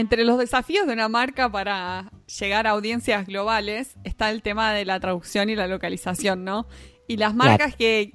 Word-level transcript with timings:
Entre 0.00 0.24
los 0.24 0.38
desafíos 0.38 0.86
de 0.86 0.94
una 0.94 1.10
marca 1.10 1.52
para 1.52 2.10
llegar 2.38 2.66
a 2.66 2.70
audiencias 2.70 3.26
globales 3.26 3.98
está 4.02 4.30
el 4.30 4.40
tema 4.40 4.72
de 4.72 4.86
la 4.86 4.98
traducción 4.98 5.50
y 5.50 5.56
la 5.56 5.66
localización, 5.66 6.42
¿no? 6.42 6.66
Y 7.06 7.18
las 7.18 7.34
marcas 7.34 7.76
que 7.76 8.14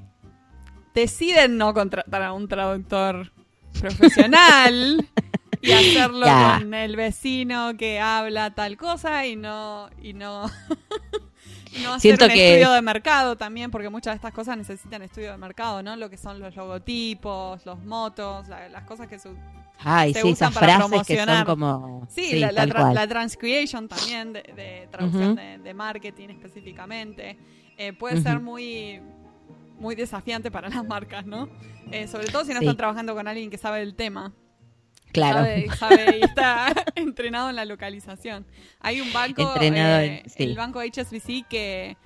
deciden 0.95 1.57
no 1.57 1.75
contratar 1.75 2.23
a 2.23 2.33
un 2.33 2.47
traductor 2.47 3.31
profesional 3.79 5.07
y 5.61 5.71
hacerlo 5.73 6.25
con 6.25 6.73
el 6.73 6.95
vecino 6.95 7.77
que 7.77 7.99
habla 7.99 8.55
tal 8.55 8.77
cosa 8.77 9.27
y 9.27 9.35
no 9.35 9.91
y 10.01 10.13
no 10.13 10.49
no 11.83 11.93
hacer 11.93 12.13
un 12.13 12.31
estudio 12.31 12.71
de 12.71 12.81
mercado 12.81 13.35
también 13.35 13.71
porque 13.71 13.89
muchas 13.89 14.13
de 14.13 14.15
estas 14.15 14.33
cosas 14.33 14.57
necesitan 14.57 15.01
estudio 15.01 15.31
de 15.31 15.37
mercado 15.37 15.81
no 15.83 15.95
lo 15.95 16.09
que 16.09 16.17
son 16.17 16.39
los 16.39 16.55
logotipos 16.55 17.65
los 17.65 17.83
motos 17.83 18.47
las 18.47 18.83
cosas 18.83 19.07
que 19.07 19.19
se, 19.19 19.29
Ay, 19.79 20.13
sí, 20.13 20.29
esas 20.29 20.53
frases 20.53 21.05
que 21.05 21.25
son 21.25 21.45
como 21.45 22.07
sí, 22.09 22.39
la, 22.39 22.51
la, 22.51 23.07
transcreation 23.07 23.87
también 23.87 24.33
de, 24.33 24.87
traducción 24.91 25.35
de, 25.35 25.73
marketing 25.73 26.29
específicamente 26.29 27.37
eh, 27.77 27.93
puede 27.93 28.21
ser 28.21 28.39
muy 28.39 29.01
muy 29.77 29.95
desafiante 29.95 30.51
para 30.51 30.69
las 30.69 30.85
marcas 30.85 31.25
no 31.25 31.49
eh, 31.91 32.07
sobre 32.07 32.27
todo 32.27 32.45
si 32.45 32.53
no 32.53 32.59
están 32.59 32.77
trabajando 32.77 33.13
con 33.13 33.27
alguien 33.27 33.49
que 33.49 33.57
sabe 33.57 33.81
el 33.81 33.95
tema 33.95 34.33
Claro. 35.15 35.75
Sabe, 35.77 36.19
y 36.19 36.23
está 36.23 36.73
entrenado 36.95 37.49
en 37.49 37.55
la 37.55 37.65
localización. 37.65 38.45
Hay 38.81 39.01
un 39.01 39.11
banco, 39.13 39.55
eh, 39.61 40.23
el 40.35 40.55
banco 40.55 40.81
HSBC, 40.81 41.47
que 41.47 41.97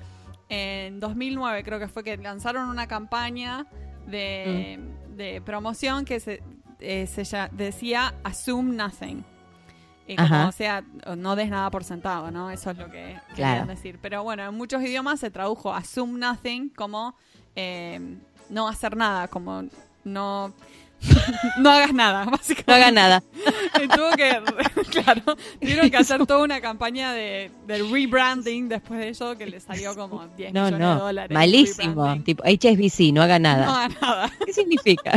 en 0.48 1.00
2009 1.00 1.64
creo 1.64 1.80
que 1.80 1.88
fue 1.88 2.04
que 2.04 2.16
lanzaron 2.18 2.70
una 2.70 2.88
campaña 2.88 3.66
de, 4.06 4.80
mm. 5.18 5.44
promoción 5.44 6.06
que 6.06 6.20
se, 6.20 6.44
eh, 6.80 7.08
decía 7.52 8.14
Assume 8.24 8.76
Nothing. 8.76 9.26
o 10.18 10.52
sea, 10.52 10.84
no 11.18 11.36
des 11.36 11.50
nada 11.50 11.70
por 11.72 11.84
sentado, 11.84 12.32
¿no? 12.32 12.52
Eso 12.52 12.72
es 12.72 12.78
lo 12.78 12.90
que 12.92 13.20
querían 13.36 13.68
decir. 13.68 14.00
Pero 14.02 14.24
bueno, 14.24 14.44
en 14.44 14.54
muchos 14.54 14.82
idiomas 14.84 15.20
se 15.20 15.32
tradujo 15.32 15.74
Assume 15.74 16.20
Nothing 16.20 16.70
como 16.70 17.16
eh, 17.56 18.18
no 18.50 18.68
hacer 18.68 18.96
nada, 18.96 19.28
como 19.28 19.64
no 20.04 20.54
no 21.60 21.70
hagas 21.70 21.94
nada, 21.94 22.26
básicamente. 22.32 22.64
No 22.68 22.74
hagas 22.74 22.94
nada. 22.94 23.24
tuvo 23.96 24.12
que, 24.12 24.42
claro, 24.90 25.38
tuvieron 25.60 25.90
que 25.90 25.98
hacer 25.98 26.26
toda 26.26 26.44
una 26.44 26.62
campaña 26.62 27.14
de, 27.14 27.52
rebranding 27.68 28.70
después 28.70 29.00
de 29.00 29.10
eso 29.10 29.38
que 29.38 29.46
le 29.46 29.60
salió 29.60 29.96
como 29.96 30.28
10 30.28 30.54
millones 30.54 30.80
de 30.80 30.86
dólares. 30.86 31.34
Malísimo, 31.34 32.22
tipo 32.24 32.44
HSBC, 32.44 33.14
no 33.14 33.22
haga 33.22 33.40
nada. 33.40 33.66
No 33.66 33.76
haga 33.76 33.96
nada. 34.02 34.32
¿Qué 34.46 34.54
significa? 34.54 35.14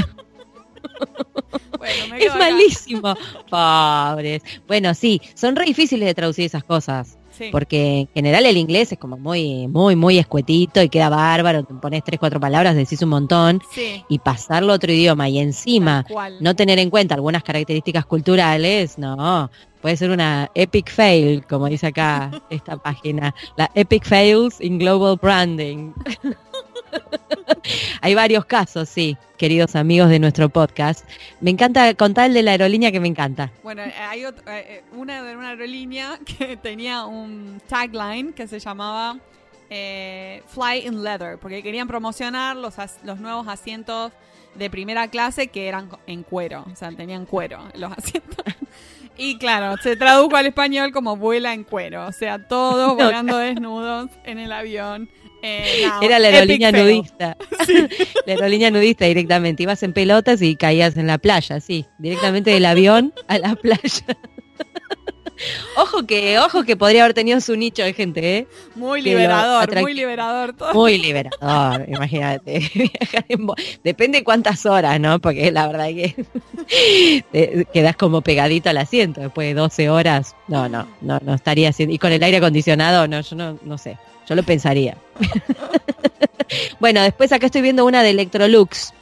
es 2.18 2.34
malísimo. 2.36 3.14
Pobres. 3.50 4.42
Bueno, 4.66 4.94
sí, 4.94 5.20
son 5.34 5.56
re 5.56 5.64
difíciles 5.64 6.06
de 6.06 6.14
traducir 6.14 6.44
esas 6.46 6.64
cosas. 6.64 7.18
Porque 7.50 8.00
en 8.00 8.08
general 8.14 8.46
el 8.46 8.56
inglés 8.56 8.92
es 8.92 8.98
como 8.98 9.16
muy, 9.16 9.66
muy, 9.68 9.96
muy 9.96 10.18
escuetito 10.18 10.82
y 10.82 10.88
queda 10.88 11.08
bárbaro. 11.08 11.64
Te 11.64 11.74
pones 11.74 12.04
tres, 12.04 12.20
cuatro 12.20 12.40
palabras, 12.40 12.76
decís 12.76 13.02
un 13.02 13.08
montón. 13.10 13.60
Y 14.08 14.18
pasarlo 14.18 14.72
a 14.72 14.76
otro 14.76 14.92
idioma 14.92 15.28
y 15.28 15.38
encima 15.38 16.04
no 16.40 16.54
tener 16.54 16.78
en 16.78 16.90
cuenta 16.90 17.14
algunas 17.14 17.42
características 17.42 18.06
culturales, 18.06 18.98
no. 18.98 19.50
Puede 19.80 19.96
ser 19.96 20.10
una 20.10 20.48
epic 20.54 20.90
fail, 20.90 21.44
como 21.44 21.66
dice 21.66 21.88
acá 21.88 22.30
esta 22.50 22.76
página. 22.76 23.34
La 23.56 23.70
epic 23.74 24.04
fails 24.04 24.60
in 24.60 24.78
global 24.78 25.18
branding. 25.20 25.92
Hay 28.00 28.14
varios 28.14 28.44
casos, 28.44 28.88
sí, 28.88 29.16
queridos 29.36 29.76
amigos 29.76 30.08
de 30.08 30.18
nuestro 30.18 30.48
podcast. 30.48 31.08
Me 31.40 31.50
encanta 31.50 31.94
contar 31.94 32.26
el 32.26 32.34
de 32.34 32.42
la 32.42 32.52
aerolínea 32.52 32.92
que 32.92 33.00
me 33.00 33.08
encanta. 33.08 33.50
Bueno, 33.62 33.82
eh, 33.82 33.92
hay 33.92 34.24
eh, 34.24 34.32
eh, 34.46 34.82
una 34.92 35.22
de 35.22 35.36
una 35.36 35.50
aerolínea 35.50 36.18
que 36.38 36.56
tenía 36.56 37.04
un 37.04 37.60
tagline 37.68 38.32
que 38.32 38.46
se 38.46 38.58
llamaba 38.58 39.18
Fly 39.68 40.86
in 40.86 41.02
Leather, 41.02 41.38
porque 41.38 41.62
querían 41.62 41.88
promocionar 41.88 42.56
los, 42.56 42.74
los 43.04 43.18
nuevos 43.20 43.48
asientos 43.48 44.12
de 44.54 44.68
primera 44.68 45.08
clase 45.08 45.48
que 45.48 45.66
eran 45.66 45.88
en 46.06 46.22
cuero, 46.24 46.66
o 46.70 46.76
sea, 46.76 46.92
tenían 46.92 47.24
cuero 47.24 47.68
los 47.74 47.90
asientos. 47.96 48.44
Y 49.16 49.38
claro, 49.38 49.76
se 49.82 49.96
tradujo 49.96 50.36
al 50.36 50.46
español 50.46 50.92
como 50.92 51.16
vuela 51.16 51.52
en 51.54 51.64
cuero, 51.64 52.06
o 52.06 52.12
sea, 52.12 52.46
todos 52.48 52.96
volando 52.96 53.38
desnudos 53.38 54.10
en 54.24 54.38
el 54.38 54.52
avión. 54.52 55.08
Eh, 55.42 55.84
Era 56.00 56.18
la 56.20 56.28
aerolínea 56.28 56.70
nudista. 56.70 57.36
la 58.26 58.32
aerolínea 58.32 58.70
nudista 58.70 59.06
directamente. 59.06 59.64
Ibas 59.64 59.82
en 59.82 59.92
pelotas 59.92 60.40
y 60.40 60.56
caías 60.56 60.96
en 60.96 61.08
la 61.08 61.18
playa, 61.18 61.60
sí. 61.60 61.84
Directamente 61.98 62.50
del 62.50 62.64
avión 62.64 63.12
a 63.26 63.38
la 63.38 63.56
playa. 63.56 64.16
ojo 65.76 66.06
que, 66.06 66.38
ojo 66.38 66.62
que 66.62 66.76
podría 66.76 67.02
haber 67.02 67.14
tenido 67.14 67.40
su 67.40 67.56
nicho 67.56 67.82
de 67.82 67.92
gente, 67.92 68.38
¿eh? 68.38 68.46
Muy 68.76 69.02
liberador, 69.02 69.80
muy 69.80 69.94
liberador 69.94 70.52
todo. 70.52 70.72
Muy 70.74 70.98
liberador, 70.98 71.88
imagínate. 71.88 72.70
Depende 73.82 74.22
cuántas 74.22 74.64
horas, 74.64 75.00
¿no? 75.00 75.18
Porque 75.20 75.50
la 75.50 75.66
verdad 75.66 75.90
es 75.90 76.14
que 77.32 77.66
quedas 77.72 77.96
como 77.96 78.20
pegadito 78.20 78.70
al 78.70 78.78
asiento 78.78 79.20
después 79.20 79.48
de 79.48 79.54
12 79.54 79.90
horas. 79.90 80.36
No, 80.46 80.68
no, 80.68 80.86
no, 81.00 81.18
no 81.20 81.34
estaría 81.34 81.70
haciendo. 81.70 81.94
Y 81.94 81.98
con 81.98 82.12
el 82.12 82.22
aire 82.22 82.36
acondicionado, 82.36 83.08
no, 83.08 83.20
yo 83.20 83.36
no, 83.36 83.58
no 83.62 83.78
sé. 83.78 83.98
Yo 84.28 84.34
lo 84.34 84.42
pensaría. 84.42 84.96
bueno, 86.80 87.02
después 87.02 87.32
acá 87.32 87.46
estoy 87.46 87.62
viendo 87.62 87.84
una 87.84 88.02
de 88.02 88.10
Electrolux 88.10 88.92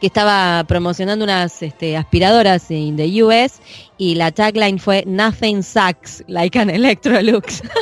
que 0.00 0.06
estaba 0.06 0.64
promocionando 0.64 1.24
unas 1.24 1.62
este, 1.62 1.96
aspiradoras 1.96 2.70
en 2.70 2.96
the 2.96 3.22
US 3.22 3.60
y 3.96 4.14
la 4.14 4.32
tagline 4.32 4.78
fue 4.78 5.04
Nothing 5.06 5.62
sucks 5.62 6.22
like 6.26 6.58
an 6.58 6.70
Electrolux. 6.70 7.62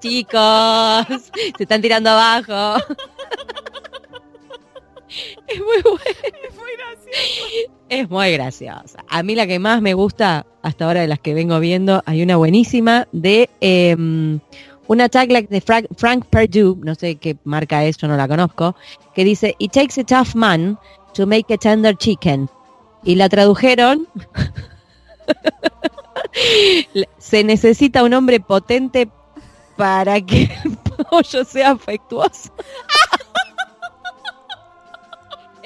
Chicos, 0.00 1.06
se 1.56 1.62
están 1.62 1.80
tirando 1.80 2.10
abajo. 2.10 2.84
es 5.46 5.58
muy 5.58 5.82
bueno. 5.82 6.00
Es 7.88 8.08
muy 8.08 8.32
graciosa. 8.32 9.04
A 9.08 9.22
mí 9.22 9.34
la 9.34 9.46
que 9.46 9.58
más 9.58 9.82
me 9.82 9.94
gusta 9.94 10.46
hasta 10.62 10.84
ahora 10.84 11.00
de 11.00 11.08
las 11.08 11.18
que 11.18 11.34
vengo 11.34 11.58
viendo, 11.58 12.02
hay 12.06 12.22
una 12.22 12.36
buenísima 12.36 13.08
de 13.12 13.50
em, 13.60 14.38
una 14.86 15.08
tagline 15.08 15.48
de 15.48 15.60
Frank, 15.60 15.86
Frank 15.96 16.24
Perdue, 16.26 16.76
no 16.82 16.94
sé 16.94 17.16
qué 17.16 17.36
marca 17.44 17.84
es, 17.84 17.96
yo 17.96 18.08
no 18.08 18.16
la 18.16 18.28
conozco, 18.28 18.76
que 19.14 19.24
dice, 19.24 19.54
It 19.58 19.72
takes 19.72 20.00
a 20.00 20.04
tough 20.04 20.34
man 20.34 20.78
to 21.14 21.26
make 21.26 21.52
a 21.52 21.56
tender 21.56 21.96
chicken. 21.96 22.48
Y 23.02 23.14
la 23.14 23.28
tradujeron, 23.28 24.06
se 27.18 27.44
necesita 27.44 28.04
un 28.04 28.14
hombre 28.14 28.40
potente 28.40 29.08
para 29.76 30.20
que 30.20 30.50
el 30.64 30.76
pollo 31.10 31.44
sea 31.44 31.70
afectuoso. 31.70 32.52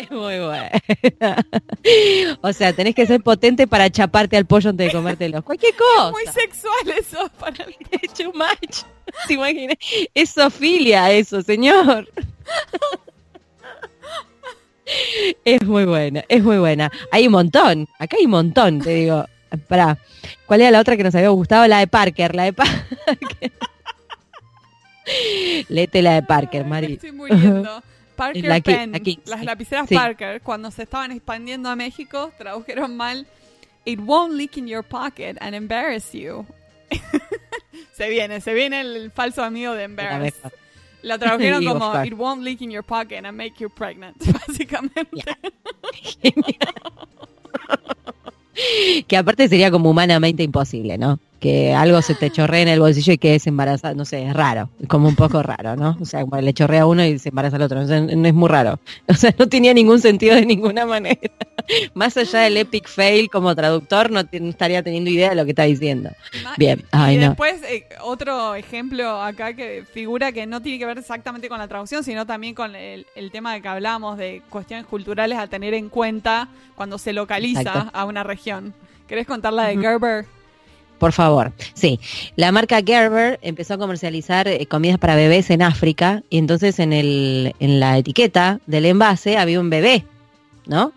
Es 0.05 0.11
muy 0.17 0.39
buena. 0.39 0.71
o 2.43 2.53
sea, 2.53 2.73
tenés 2.73 2.95
que 2.95 3.07
ser 3.07 3.23
potente 3.23 3.67
para 3.67 3.91
chaparte 3.91 4.37
al 4.37 4.47
pollo 4.47 4.71
antes 4.71 4.87
de 4.89 4.93
comértelo. 4.93 5.43
Cualquier 5.43 5.75
cosa. 5.97 6.11
Muy 6.11 6.27
sexual 6.27 6.99
eso 6.99 7.31
para 7.39 7.67
mí. 7.67 7.77
Too 8.17 8.33
much. 8.33 8.85
¿Te 9.27 9.35
imaginas? 9.35 9.77
Es 10.15 10.31
sofilia 10.31 11.11
eso, 11.11 11.43
señor. 11.43 12.09
es 15.45 15.65
muy 15.65 15.85
buena, 15.85 16.25
es 16.29 16.43
muy 16.43 16.59
buena. 16.59 16.91
Hay 17.11 17.27
un 17.27 17.33
montón. 17.33 17.89
Acá 17.99 18.17
hay 18.19 18.25
un 18.27 18.33
montón, 18.33 18.81
te 18.81 18.91
digo. 18.91 19.25
Para, 19.69 19.99
¿cuál 20.47 20.63
era 20.63 20.71
la 20.73 20.81
otra 20.81 20.97
que 20.97 21.05
nos 21.05 21.15
había 21.15 21.29
gustado? 21.29 21.67
La 21.69 21.79
de 21.79 21.87
Parker, 21.87 22.35
la 22.35 22.45
de 22.45 22.53
Parker. 22.53 23.53
Lete 25.69 26.03
la 26.03 26.15
de 26.15 26.23
Parker, 26.23 26.65
Mari. 26.65 26.95
Estoy 26.95 27.13
muy 27.13 27.31
Parker 28.15 28.63
Pen, 28.63 28.93
las 29.27 29.45
lapiceras 29.45 29.89
Parker, 29.89 30.41
cuando 30.41 30.71
se 30.71 30.85
estaban 30.85 31.13
expandiendo 31.13 31.69
a 31.69 31.77
México, 31.77 32.33
tradujeron 32.39 32.97
mal 32.97 33.27
It 33.85 34.01
won't 34.01 34.35
leak 34.35 34.57
in 34.57 34.67
your 34.67 34.83
pocket 34.83 35.37
and 35.41 35.55
embarrass 35.55 36.13
you. 36.13 36.47
se 37.93 38.09
viene, 38.09 38.41
se 38.41 38.55
viene 38.55 38.81
el 38.81 39.11
falso 39.11 39.45
amigo 39.45 39.75
de 39.75 39.85
embarrass. 39.85 40.35
La 41.03 41.19
tradujeron 41.19 41.65
como 41.67 42.05
It 42.05 42.15
won't 42.15 42.43
leak 42.43 42.63
in 42.63 42.71
your 42.71 42.85
pocket 42.85 43.25
and 43.25 43.37
make 43.37 43.57
you 43.59 43.69
pregnant, 43.69 44.17
básicamente. 44.47 45.37
que 49.07 49.17
aparte 49.17 49.49
sería 49.49 49.71
como 49.71 49.91
humanamente 49.91 50.43
imposible, 50.43 50.99
¿no? 50.99 51.19
que 51.45 51.75
algo 51.75 52.01
se 52.01 52.15
te 52.15 52.31
chorrea 52.31 52.63
en 52.63 52.69
el 52.69 52.81
bolsillo 52.81 53.13
y 53.13 53.19
quedes 53.19 53.47
embarazada, 53.47 53.93
no 53.93 54.07
sé, 54.07 54.27
es 54.27 54.33
raro, 54.33 54.71
como 54.89 55.09
un 55.09 55.15
poco 55.15 55.43
raro, 55.43 55.77
¿no? 55.77 55.95
O 56.01 56.07
sea, 56.07 56.23
como 56.23 56.41
le 56.41 56.55
chorrea 56.55 56.83
a 56.83 56.87
uno 56.87 57.05
y 57.05 57.19
se 57.19 57.29
embaraza 57.29 57.57
al 57.57 57.63
otro, 57.63 57.85
no, 57.85 58.27
es 58.27 58.35
muy 58.35 58.49
raro. 58.49 58.81
O 59.09 59.13
sea, 59.13 59.35
no 59.39 59.47
tenía 59.47 59.75
ningún 59.75 60.01
sentido 60.01 60.37
de 60.37 60.47
ninguna 60.47 60.87
manera. 60.87 61.21
Más 61.95 62.17
allá 62.17 62.41
del 62.41 62.57
epic 62.57 62.89
fail 62.89 63.31
como 63.31 63.55
traductor, 63.55 64.11
no, 64.11 64.21
estaría 64.31 64.83
teniendo 64.83 65.11
idea 65.11 65.31
de 65.31 65.37
lo 65.37 65.45
que 65.45 65.51
está 65.51 65.65
diciendo. 65.65 66.11
Bien, 66.57 66.85
y 67.11 67.17
después 67.17 67.63
eh, 67.65 67.87
otro 68.03 68.55
ejemplo 68.55 69.23
acá 69.23 69.55
que 69.55 69.85
figura 69.93 70.33
que 70.33 70.47
no 70.47 70.61
tiene 70.61 70.79
que 70.79 70.87
ver 70.87 70.99
exactamente 70.99 71.49
con 71.49 71.59
la 71.59 71.69
traducción, 71.69 72.05
sino 72.05 72.27
también 72.27 72.55
con 72.55 72.75
el, 72.75 73.07
tema 73.33 73.55
de 73.55 73.63
que 73.63 73.69
hablamos 73.69 74.19
de 74.19 74.43
cuestiones 74.51 74.87
culturales 74.87 75.39
a 75.39 75.47
tener 75.47 75.75
en 75.75 75.89
cuenta 75.89 76.49
cuando 76.77 76.99
se 76.99 77.13
localiza 77.13 77.91
a 77.93 78.05
una 78.05 78.23
región 78.23 78.75
¿Querés 79.07 79.27
contar 79.27 79.53
la 79.53 79.67
de 79.69 79.77
Gerber? 79.77 80.27
Por 80.99 81.13
favor, 81.13 81.53
sí. 81.75 82.01
La 82.37 82.53
marca 82.53 82.81
Gerber 82.85 83.39
empezó 83.43 83.75
a 83.75 83.79
comercializar 83.79 84.49
eh, 84.49 84.67
comidas 84.67 84.99
para 84.99 85.15
bebés 85.15 85.51
en 85.51 85.61
África 85.61 86.23
y 86.31 86.39
entonces 86.39 86.79
en, 86.79 86.93
el, 86.93 87.55
en 87.59 87.81
la 87.81 87.99
etiqueta 87.99 88.61
del 88.67 88.87
envase 88.87 89.37
había 89.37 89.61
un 89.61 89.69
bebé, 89.69 90.05
¿no? 90.67 90.93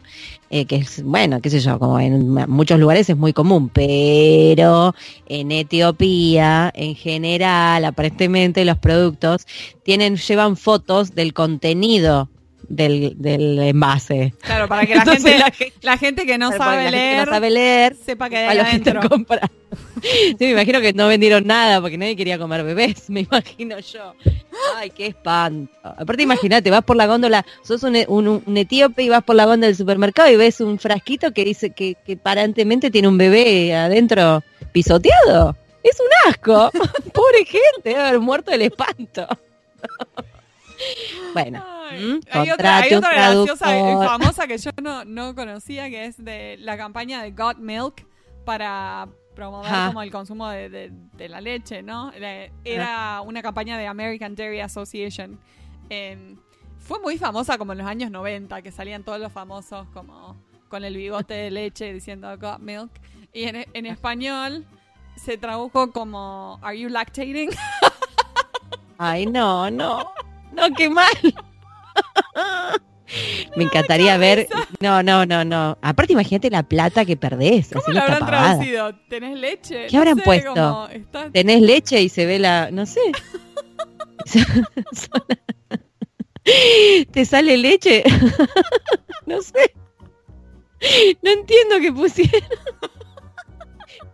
Eh, 0.49 0.65
que 0.65 0.77
es, 0.77 1.03
bueno, 1.03 1.41
qué 1.41 1.49
sé 1.49 1.59
yo, 1.59 1.77
como 1.77 1.99
en 1.99 2.33
muchos 2.49 2.79
lugares 2.79 3.09
es 3.09 3.17
muy 3.17 3.33
común, 3.33 3.69
pero 3.69 4.95
en 5.27 5.51
Etiopía, 5.51 6.71
en 6.73 6.95
general, 6.95 7.83
aparentemente 7.83 8.63
los 8.63 8.77
productos 8.77 9.45
tienen, 9.83 10.15
llevan 10.15 10.55
fotos 10.55 11.13
del 11.15 11.33
contenido 11.33 12.29
del, 12.69 13.13
del 13.17 13.59
envase. 13.59 14.33
Claro, 14.41 14.67
para 14.67 14.85
que 14.85 14.95
la, 14.95 15.05
gente, 15.05 15.73
la, 15.81 15.97
gente, 15.97 16.25
que 16.25 16.37
no 16.37 16.51
sabe 16.51 16.91
leer, 16.91 17.25
no 17.25 17.33
sabe 17.33 17.49
leer, 17.49 17.95
sepa 17.95 18.29
que 18.29 18.37
hay 18.37 18.57
adentro. 18.57 19.07
compra. 19.09 19.49
Sí, 20.01 20.35
me 20.39 20.51
imagino 20.51 20.79
que 20.81 20.93
no 20.93 21.07
vendieron 21.07 21.45
nada 21.45 21.81
porque 21.81 21.97
nadie 21.97 22.15
quería 22.15 22.37
comer 22.37 22.63
bebés, 22.63 23.09
me 23.09 23.21
imagino 23.21 23.79
yo. 23.79 24.13
Ay, 24.75 24.89
qué 24.89 25.07
espanto. 25.07 25.71
Aparte, 25.83 26.23
imagínate, 26.23 26.71
vas 26.71 26.83
por 26.83 26.95
la 26.95 27.07
góndola, 27.07 27.45
sos 27.63 27.83
un, 27.83 27.95
un, 28.07 28.57
etíope 28.57 29.03
y 29.03 29.09
vas 29.09 29.23
por 29.23 29.35
la 29.35 29.45
góndola 29.45 29.67
del 29.67 29.75
supermercado 29.75 30.29
y 30.29 30.35
ves 30.35 30.61
un 30.61 30.79
frasquito 30.79 31.31
que 31.33 31.45
dice 31.45 31.71
que, 31.71 31.95
que 32.05 32.13
aparentemente 32.13 32.91
tiene 32.91 33.07
un 33.07 33.17
bebé 33.17 33.75
adentro 33.75 34.43
pisoteado. 34.71 35.55
Es 35.83 35.99
un 35.99 36.31
asco. 36.31 36.71
Pobre 37.13 37.45
gente, 37.45 37.61
debe 37.83 38.01
haber 38.01 38.19
muerto 38.19 38.51
del 38.51 38.63
espanto. 38.63 39.27
bueno. 41.33 41.63
Hay, 42.31 42.51
otra, 42.51 42.79
hay 42.79 42.93
otra 42.93 43.13
graciosa 43.13 43.77
y 43.77 43.93
famosa 43.93 44.47
que 44.47 44.57
yo 44.57 44.71
no, 44.81 45.05
no 45.05 45.35
conocía, 45.35 45.89
que 45.89 46.05
es 46.05 46.23
de 46.23 46.57
la 46.59 46.77
campaña 46.77 47.21
de 47.23 47.31
Got 47.31 47.57
Milk 47.57 48.05
para 48.43 49.07
promover 49.35 49.71
como 49.87 50.01
el 50.01 50.11
consumo 50.11 50.49
de, 50.49 50.91
de, 50.91 51.29
la 51.29 51.41
leche, 51.41 51.83
¿no? 51.83 52.11
Era 52.63 53.21
una 53.21 53.41
campaña 53.41 53.77
de 53.77 53.87
American 53.87 54.35
Dairy 54.35 54.59
Association. 54.61 55.39
Em, 55.89 56.37
fue 56.79 56.99
muy 56.99 57.17
famosa 57.17 57.57
como 57.57 57.71
en 57.73 57.77
los 57.79 57.87
años 57.87 58.11
90, 58.11 58.61
que 58.61 58.71
salían 58.71 59.03
todos 59.03 59.19
los 59.19 59.31
famosos 59.31 59.87
como 59.93 60.35
con 60.69 60.83
el 60.83 60.95
bigote 60.95 61.33
de 61.33 61.51
leche 61.51 61.93
diciendo 61.93 62.27
Got 62.37 62.59
Milk. 62.59 62.89
Y 63.31 63.43
en, 63.43 63.65
en 63.73 63.85
español 63.85 64.65
se 65.15 65.37
tradujo 65.37 65.91
como 65.91 66.59
Are 66.61 66.77
you 66.79 66.89
lactating? 66.89 67.51
Ay, 68.97 69.25
no, 69.25 69.69
no. 69.69 70.11
No, 70.51 70.73
qué 70.75 70.89
mal. 70.89 71.07
Me 73.55 73.63
encantaría 73.63 74.17
ver. 74.17 74.47
No, 74.79 75.01
no, 75.01 75.25
no, 75.25 75.45
no. 75.45 75.77
Aparte, 75.81 76.13
imagínate 76.13 76.49
la 76.49 76.63
plata 76.63 77.05
que 77.05 77.15
perdés. 77.15 77.69
¿Cómo 77.73 77.93
lo 77.93 78.01
habrán 78.01 78.25
traducido? 78.25 78.95
¿Tenés 79.09 79.37
leche? 79.37 79.87
¿Qué 79.87 79.97
habrán 79.97 80.19
puesto? 80.19 80.89
Tenés 81.31 81.61
leche 81.61 82.01
y 82.01 82.09
se 82.09 82.25
ve 82.25 82.39
la. 82.39 82.69
No 82.71 82.85
sé. 82.85 82.99
¿Te 87.11 87.25
sale 87.25 87.57
leche? 87.57 88.03
no 89.25 89.41
sé. 89.41 89.73
No 91.21 91.31
entiendo 91.31 91.75
qué 91.81 91.91
pusieron. 91.91 92.41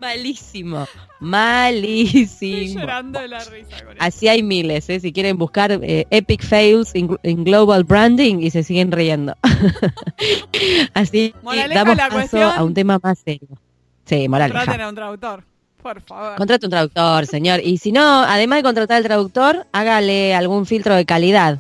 Malísimo. 0.04 0.86
Malísimo. 1.22 2.82
llorando 2.82 3.22
de 3.22 3.30
la 3.30 3.40
risa 3.46 3.78
Así 4.00 4.28
hay 4.28 4.44
miles, 4.44 4.90
¿eh? 4.90 5.00
Si 5.00 5.14
quieren 5.14 5.38
buscar 5.38 5.80
eh, 5.82 6.06
Epic 6.10 6.44
Fails 6.44 6.94
in, 6.94 7.18
Global 7.46 7.86
Branding 7.86 8.40
y 8.40 8.52
se 8.52 8.64
siguen 8.64 8.92
riendo. 8.92 9.34
Así 10.94 11.34
damos 11.74 11.96
paso 11.96 12.44
a 12.44 12.62
un 12.66 12.74
tema 12.74 13.00
más 13.02 13.20
serio. 13.20 13.48
Sí, 14.04 14.28
moraleja. 14.28 14.60
Contraten 14.60 14.82
a 14.82 14.90
un 14.90 14.96
traductor, 14.96 15.44
por 15.82 16.02
favor. 16.02 16.36
Contrate 16.36 16.66
un 16.66 16.72
traductor, 16.72 17.26
señor. 17.26 17.62
Y 17.64 17.78
si 17.78 17.94
no, 17.94 18.24
además 18.24 18.58
de 18.58 18.64
contratar 18.64 18.98
al 18.98 19.04
traductor, 19.04 19.66
hágale 19.72 20.36
algún 20.36 20.66
filtro 20.66 20.96
de 20.96 21.06
calidad, 21.06 21.60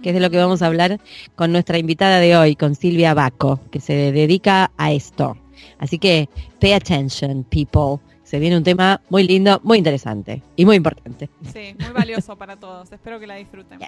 que 0.00 0.08
es 0.08 0.14
de 0.14 0.20
lo 0.20 0.30
que 0.30 0.38
vamos 0.38 0.62
a 0.62 0.66
hablar 0.66 0.98
con 1.34 1.52
nuestra 1.52 1.76
invitada 1.76 2.20
de 2.20 2.38
hoy, 2.38 2.56
con 2.56 2.74
Silvia 2.74 3.12
Baco, 3.12 3.60
que 3.70 3.80
se 3.80 4.12
dedica 4.12 4.70
a 4.78 4.92
esto. 4.92 5.36
Así 5.78 5.98
que, 5.98 6.28
pay 6.60 6.72
attention, 6.72 7.44
people 7.44 7.98
se 8.22 8.38
viene 8.38 8.56
un 8.56 8.64
tema 8.64 9.00
muy 9.10 9.24
lindo, 9.24 9.60
muy 9.62 9.78
interesante 9.78 10.42
y 10.56 10.64
muy 10.64 10.76
importante. 10.76 11.28
Sí, 11.52 11.74
muy 11.78 11.90
valioso 11.90 12.36
para 12.36 12.56
todos. 12.56 12.90
Espero 12.92 13.20
que 13.20 13.26
la 13.26 13.36
disfruten. 13.36 13.78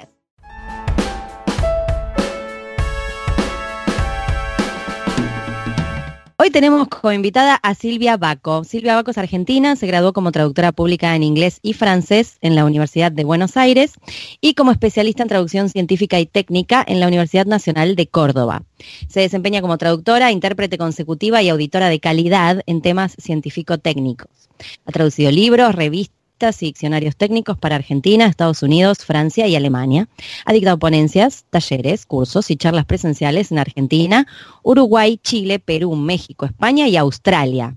Hoy 6.45 6.51
tenemos 6.51 6.89
como 6.89 7.11
invitada 7.11 7.55
a 7.55 7.75
Silvia 7.75 8.19
Baco. 8.19 8.65
Silvia 8.65 8.97
Baco 8.97 9.11
es 9.11 9.17
argentina, 9.17 9.77
se 9.77 9.87
graduó 9.87 10.13
como 10.13 10.31
traductora 10.31 10.73
pública 10.73 11.17
en 11.17 11.23
inglés 11.23 11.59
y 11.63 11.73
francés 11.73 12.37
en 12.43 12.55
la 12.55 12.67
Universidad 12.67 13.11
de 13.11 13.25
Buenos 13.25 13.57
Aires 13.57 13.95
y 14.43 14.53
como 14.53 14.71
especialista 14.71 15.23
en 15.23 15.31
traducción 15.31 15.71
científica 15.71 16.21
y 16.21 16.27
técnica 16.27 16.85
en 16.87 17.01
la 17.01 17.07
Universidad 17.07 17.47
Nacional 17.47 17.97
de 17.97 18.09
Córdoba. 18.09 18.63
Se 19.09 19.21
desempeña 19.21 19.63
como 19.63 19.79
traductora, 19.79 20.33
intérprete 20.33 20.77
consecutiva 20.77 21.41
y 21.41 21.49
auditora 21.49 21.89
de 21.89 21.99
calidad 21.99 22.61
en 22.67 22.83
temas 22.83 23.17
científico-técnicos. 23.19 24.51
Ha 24.85 24.93
traducido 24.93 25.31
libros, 25.31 25.75
revistas, 25.75 26.24
y 26.35 26.67
diccionarios 26.67 27.17
técnicos 27.17 27.57
para 27.57 27.77
Argentina, 27.77 28.27
Estados 28.27 28.63
Unidos, 28.63 28.99
Francia 28.99 29.47
y 29.47 29.57
Alemania. 29.57 30.09
Ha 30.45 30.53
dictado 30.53 30.79
ponencias, 30.79 31.47
talleres, 31.49 32.05
cursos 32.05 32.51
y 32.51 32.57
charlas 32.57 32.85
presenciales 32.85 33.51
en 33.51 33.59
Argentina, 33.59 34.27
Uruguay, 34.63 35.19
Chile, 35.23 35.59
Perú, 35.59 35.95
México, 35.95 36.45
España 36.45 36.87
y 36.87 36.97
Australia. 36.97 37.77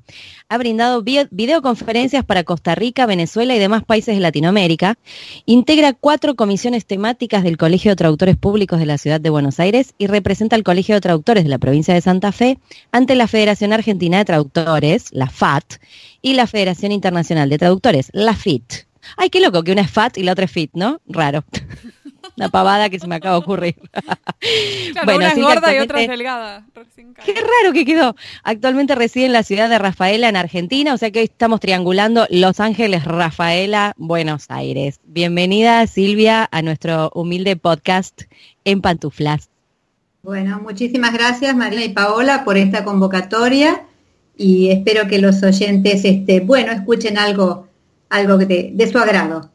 Ha 0.49 0.57
brindado 0.57 1.01
videoconferencias 1.03 2.25
para 2.25 2.43
Costa 2.43 2.75
Rica, 2.75 3.05
Venezuela 3.05 3.55
y 3.55 3.59
demás 3.59 3.85
países 3.85 4.15
de 4.15 4.21
Latinoamérica. 4.21 4.97
Integra 5.45 5.93
cuatro 5.93 6.35
comisiones 6.35 6.85
temáticas 6.85 7.43
del 7.43 7.57
Colegio 7.57 7.91
de 7.91 7.95
Traductores 7.95 8.37
Públicos 8.37 8.79
de 8.79 8.85
la 8.85 8.97
Ciudad 8.97 9.21
de 9.21 9.29
Buenos 9.29 9.61
Aires 9.61 9.93
y 9.97 10.07
representa 10.07 10.57
al 10.57 10.63
Colegio 10.63 10.95
de 10.95 11.01
Traductores 11.01 11.43
de 11.43 11.49
la 11.49 11.59
provincia 11.59 11.93
de 11.93 12.01
Santa 12.01 12.31
Fe 12.33 12.57
ante 12.91 13.15
la 13.15 13.27
Federación 13.27 13.71
Argentina 13.71 14.17
de 14.17 14.25
Traductores, 14.25 15.07
la 15.11 15.29
FAT, 15.29 15.75
y 16.27 16.33
la 16.33 16.45
Federación 16.45 16.91
Internacional 16.91 17.49
de 17.49 17.57
Traductores, 17.57 18.09
la 18.11 18.35
FIT. 18.35 18.85
Ay, 19.15 19.29
qué 19.29 19.39
loco 19.39 19.63
que 19.63 19.71
una 19.71 19.83
es 19.83 19.89
FAT 19.89 20.17
y 20.17 20.23
la 20.23 20.33
otra 20.33 20.43
es 20.43 20.51
FIT, 20.51 20.71
¿no? 20.73 20.99
Raro. 21.07 21.45
Una 22.35 22.49
pavada 22.49 22.89
que 22.89 22.99
se 22.99 23.07
me 23.07 23.15
acaba 23.15 23.35
de 23.35 23.39
ocurrir. 23.39 23.75
bueno, 25.05 25.19
una 25.19 25.29
es 25.29 25.41
gorda 25.41 25.73
y 25.73 25.79
otra 25.79 26.01
es 26.01 26.09
delgada. 26.09 26.67
Qué 27.23 27.33
raro 27.33 27.73
que 27.73 27.85
quedó. 27.85 28.15
Actualmente 28.43 28.93
reside 28.93 29.25
en 29.25 29.33
la 29.33 29.43
ciudad 29.43 29.69
de 29.69 29.79
Rafaela, 29.79 30.27
en 30.27 30.35
Argentina, 30.35 30.93
o 30.93 30.97
sea 30.97 31.09
que 31.09 31.19
hoy 31.19 31.25
estamos 31.25 31.61
triangulando 31.61 32.27
Los 32.29 32.59
Ángeles, 32.59 33.05
Rafaela, 33.05 33.93
Buenos 33.97 34.47
Aires. 34.49 34.99
Bienvenida, 35.05 35.87
Silvia, 35.87 36.47
a 36.51 36.61
nuestro 36.61 37.09
humilde 37.15 37.55
podcast 37.55 38.23
en 38.65 38.81
pantuflas. 38.81 39.49
Bueno, 40.21 40.59
muchísimas 40.59 41.13
gracias, 41.13 41.55
Marina 41.55 41.85
y 41.85 41.89
Paola, 41.89 42.43
por 42.43 42.57
esta 42.57 42.83
convocatoria 42.83 43.87
y 44.37 44.69
espero 44.69 45.07
que 45.07 45.19
los 45.19 45.41
oyentes, 45.41 46.05
este, 46.05 46.39
bueno, 46.41 46.71
escuchen 46.71 47.17
algo, 47.17 47.67
algo 48.09 48.37
de, 48.37 48.71
de 48.73 48.91
su 48.91 48.97
agrado. 48.99 49.51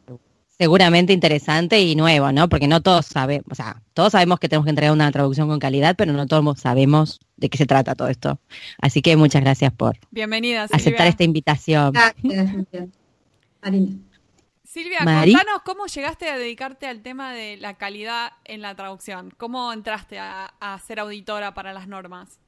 Seguramente 0.57 1.13
interesante 1.13 1.81
y 1.81 1.95
nuevo, 1.95 2.31
¿no? 2.31 2.47
Porque 2.49 2.67
no 2.67 2.81
todos 2.81 3.05
sabemos, 3.05 3.45
o 3.49 3.55
sea, 3.55 3.81
todos 3.93 4.11
sabemos 4.11 4.39
que 4.39 4.49
tenemos 4.49 4.65
que 4.65 4.69
entregar 4.69 4.93
una 4.93 5.11
traducción 5.11 5.47
con 5.47 5.59
calidad, 5.59 5.95
pero 5.97 6.13
no 6.13 6.27
todos 6.27 6.59
sabemos 6.59 7.21
de 7.37 7.49
qué 7.49 7.57
se 7.57 7.65
trata 7.65 7.95
todo 7.95 8.09
esto. 8.09 8.39
Así 8.79 9.01
que 9.01 9.15
muchas 9.15 9.41
gracias 9.41 9.73
por 9.73 9.97
Bienvenida, 10.11 10.67
aceptar 10.71 11.07
esta 11.07 11.23
invitación. 11.23 11.93
Gracias, 11.93 12.53
Marina. 13.61 13.97
Silvia, 14.63 14.99
contanos 14.99 15.61
cómo 15.63 15.85
llegaste 15.85 16.29
a 16.29 16.37
dedicarte 16.37 16.87
al 16.87 17.01
tema 17.01 17.31
de 17.31 17.57
la 17.57 17.75
calidad 17.75 18.33
en 18.43 18.61
la 18.61 18.75
traducción. 18.75 19.31
¿Cómo 19.37 19.71
entraste 19.71 20.17
a 20.19 20.81
ser 20.85 20.99
auditora 20.99 21.53
para 21.53 21.73
las 21.73 21.87
normas? 21.87 22.39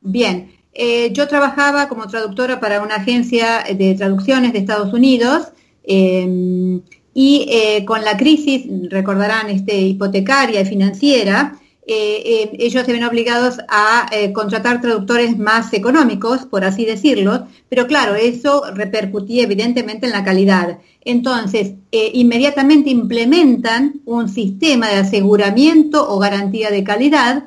Bien, 0.00 0.56
eh, 0.78 1.10
yo 1.12 1.26
trabajaba 1.26 1.88
como 1.88 2.06
traductora 2.06 2.60
para 2.60 2.82
una 2.82 2.96
agencia 2.96 3.64
de 3.74 3.94
traducciones 3.94 4.52
de 4.52 4.58
Estados 4.58 4.92
Unidos 4.92 5.48
em, 5.84 6.82
y 7.14 7.46
eh, 7.48 7.84
con 7.86 8.04
la 8.04 8.18
crisis, 8.18 8.66
recordarán, 8.90 9.48
este, 9.48 9.80
hipotecaria 9.80 10.60
y 10.60 10.66
financiera, 10.66 11.58
eh, 11.86 12.50
ellos 12.58 12.84
se 12.84 12.92
ven 12.92 13.04
obligados 13.04 13.58
a 13.68 14.10
contratar 14.34 14.80
traductores 14.80 15.38
más 15.38 15.72
económicos, 15.72 16.44
por 16.44 16.64
así 16.64 16.84
decirlo, 16.84 17.46
pero 17.68 17.86
claro, 17.86 18.16
eso 18.16 18.64
repercutía 18.74 19.44
evidentemente 19.44 20.06
en 20.06 20.12
la 20.12 20.24
calidad. 20.24 20.78
Entonces, 21.02 21.74
inmediatamente 21.92 22.90
implementan 22.90 24.00
un 24.04 24.28
sistema 24.28 24.88
de 24.88 24.96
aseguramiento 24.96 26.06
o 26.10 26.18
garantía 26.18 26.70
de 26.70 26.82
calidad 26.82 27.44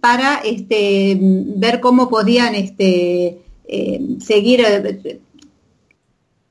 para 0.00 0.36
este, 0.44 1.18
ver 1.20 1.80
cómo 1.80 2.08
podían 2.08 2.54
este, 2.54 3.40
eh, 3.64 4.00
seguir, 4.20 4.60
eh, 4.60 5.20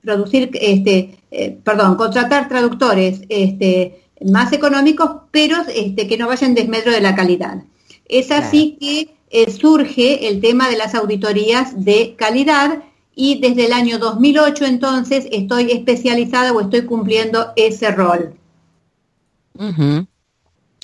producir, 0.02 0.50
este, 0.54 1.18
eh, 1.32 1.58
perdón, 1.64 1.96
contratar 1.96 2.50
traductores 2.50 3.22
este, 3.30 4.02
más 4.26 4.52
económicos, 4.54 5.12
pero 5.32 5.58
este, 5.74 6.08
que 6.08 6.18
no 6.18 6.28
vayan 6.28 6.56
desmedro 6.56 6.92
de 6.92 7.02
la 7.02 7.16
calidad. 7.16 7.64
Es 8.08 8.32
así 8.32 8.78
que 8.80 9.16
surge 9.52 10.28
el 10.30 10.40
tema 10.40 10.70
de 10.70 10.78
las 10.78 10.96
auditorías 10.96 11.84
de 11.84 12.16
calidad 12.18 12.84
y 13.16 13.40
desde 13.40 13.66
el 13.66 13.74
año 13.74 13.98
2008 13.98 14.66
entonces 14.66 15.28
estoy 15.32 15.72
especializada 15.72 16.54
o 16.54 16.62
estoy 16.62 16.86
cumpliendo 16.86 17.52
ese 17.56 17.92
rol. 17.92 18.36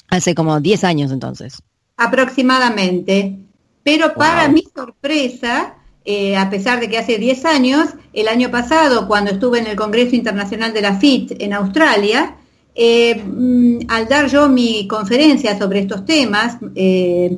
Hace 0.09 0.35
como 0.35 0.59
10 0.59 0.83
años 0.83 1.11
entonces. 1.11 1.61
Aproximadamente. 2.03 3.37
Pero 3.83 4.13
para 4.15 4.47
mi 4.47 4.63
sorpresa, 4.75 5.75
eh, 6.03 6.35
a 6.35 6.49
pesar 6.49 6.79
de 6.79 6.89
que 6.89 6.97
hace 6.97 7.19
10 7.19 7.45
años, 7.45 7.89
el 8.11 8.27
año 8.27 8.49
pasado, 8.49 9.07
cuando 9.07 9.31
estuve 9.31 9.59
en 9.59 9.67
el 9.67 9.75
Congreso 9.75 10.15
Internacional 10.15 10.73
de 10.73 10.81
la 10.81 10.95
FIT 10.95 11.39
en 11.39 11.53
Australia, 11.53 12.37
eh, 12.73 13.21
mm, 13.23 13.81
al 13.87 14.07
dar 14.07 14.27
yo 14.27 14.49
mi 14.49 14.87
conferencia 14.87 15.57
sobre 15.59 15.81
estos 15.81 16.03
temas, 16.05 16.57
eh, 16.75 17.37